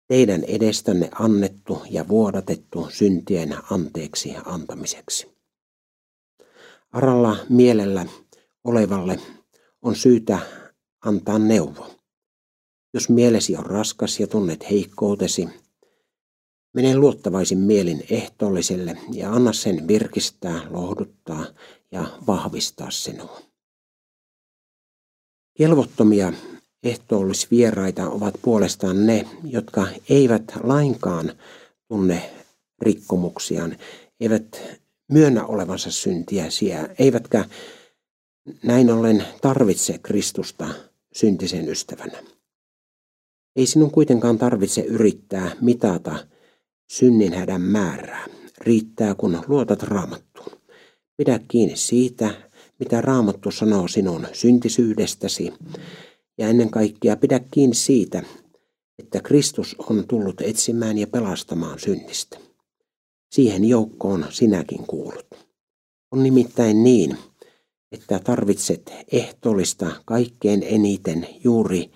teidän 0.09 0.45
edestänne 0.45 1.09
annettu 1.13 1.83
ja 1.91 2.09
vuodatettu 2.09 2.89
syntien 2.91 3.57
anteeksi 3.71 4.35
antamiseksi. 4.45 5.39
Aralla 6.93 7.37
mielellä 7.49 8.07
olevalle 8.65 9.19
on 9.83 9.97
syytä 9.97 10.39
antaa 11.05 11.39
neuvo. 11.39 11.91
Jos 12.95 13.09
mielesi 13.09 13.57
on 13.57 13.67
raskas 13.67 14.21
ja 14.21 14.27
tunnet 14.27 14.71
heikkoutesi, 14.71 15.49
mene 16.75 16.97
luottavaisin 16.97 17.59
mielin 17.59 18.05
ehtoolliselle 18.11 18.99
ja 19.13 19.33
anna 19.33 19.53
sen 19.53 19.89
virkistää, 19.89 20.61
lohduttaa 20.71 21.47
ja 21.93 22.05
vahvistaa 22.27 22.91
sinua. 22.91 23.41
Kelvottomia 25.59 26.33
ehtoollisvieraita 26.83 28.11
ovat 28.11 28.35
puolestaan 28.43 29.07
ne, 29.07 29.27
jotka 29.45 29.87
eivät 30.09 30.43
lainkaan 30.63 31.33
tunne 31.89 32.31
rikkomuksiaan, 32.83 33.77
eivät 34.21 34.63
myönnä 35.13 35.47
olevansa 35.47 35.91
syntiäisiä, 35.91 36.89
eivätkä 36.99 37.45
näin 38.63 38.91
ollen 38.91 39.25
tarvitse 39.41 39.99
Kristusta 39.99 40.69
syntisen 41.13 41.69
ystävänä. 41.69 42.23
Ei 43.57 43.67
sinun 43.67 43.91
kuitenkaan 43.91 44.39
tarvitse 44.39 44.81
yrittää 44.81 45.51
mitata 45.61 46.27
synnin 46.91 47.33
hädän 47.33 47.61
määrää. 47.61 48.27
Riittää, 48.61 49.15
kun 49.15 49.43
luotat 49.47 49.83
raamattuun. 49.83 50.61
Pidä 51.17 51.41
kiinni 51.49 51.77
siitä, 51.77 52.31
mitä 52.79 53.01
raamattu 53.01 53.51
sanoo 53.51 53.89
sinun 53.89 54.27
syntisyydestäsi 54.33 55.53
ja 56.39 56.49
ennen 56.49 56.71
kaikkea 56.71 57.17
pidä 57.17 57.41
kiinni 57.51 57.75
siitä, 57.75 58.23
että 58.99 59.21
Kristus 59.21 59.77
on 59.79 60.05
tullut 60.09 60.41
etsimään 60.41 60.99
ja 60.99 61.07
pelastamaan 61.07 61.79
synnistä. 61.79 62.39
Siihen 63.33 63.65
joukkoon 63.65 64.27
sinäkin 64.31 64.87
kuulut. 64.87 65.27
On 66.11 66.23
nimittäin 66.23 66.85
niin, 66.85 67.19
että 67.93 68.19
tarvitset 68.19 68.93
ehtolista 69.13 70.03
kaikkein 70.05 70.63
eniten 70.63 71.29
juuri 71.45 71.91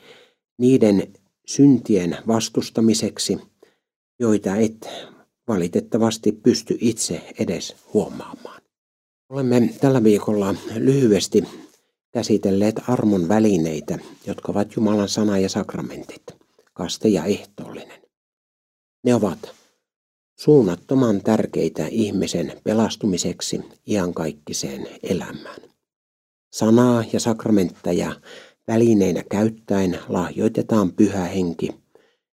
niiden 0.59 1.12
syntien 1.47 2.16
vastustamiseksi, 2.26 3.38
joita 4.20 4.57
et 4.57 4.88
valitettavasti 5.49 6.32
pysty 6.32 6.78
itse 6.80 7.22
edes 7.38 7.76
huomaamaan. 7.95 8.62
Olemme 9.28 9.74
tällä 9.80 10.05
viikolla 10.05 10.55
lyhyesti 10.74 11.45
käsitelleet 12.12 12.88
armon 12.88 13.28
välineitä, 13.28 13.98
jotka 14.26 14.52
ovat 14.52 14.76
Jumalan 14.76 15.08
sana 15.08 15.38
ja 15.38 15.48
sakramentit, 15.48 16.22
kaste 16.72 17.08
ja 17.08 17.24
ehtoollinen. 17.24 18.02
Ne 19.04 19.14
ovat 19.14 19.38
suunnattoman 20.40 21.22
tärkeitä 21.22 21.86
ihmisen 21.86 22.60
pelastumiseksi 22.64 23.60
iankaikkiseen 23.86 24.88
elämään. 25.02 25.60
Sanaa 26.52 27.04
ja 27.12 27.20
sakramentteja 27.20 28.20
välineinä 28.68 29.22
käyttäen 29.30 29.98
lahjoitetaan 30.08 30.92
pyhä 30.92 31.24
henki, 31.24 31.68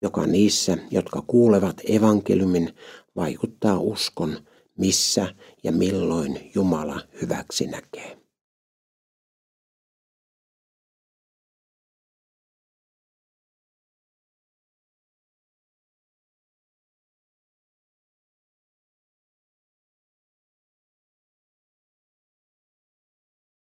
joka 0.03 0.27
niissä, 0.27 0.79
jotka 0.91 1.23
kuulevat 1.27 1.77
evankeliumin, 1.89 2.75
vaikuttaa 3.17 3.79
uskon, 3.79 4.39
missä 4.79 5.35
ja 5.65 5.73
milloin 5.73 6.51
Jumala 6.55 7.01
hyväksi 7.23 7.67
näkee. 7.67 8.22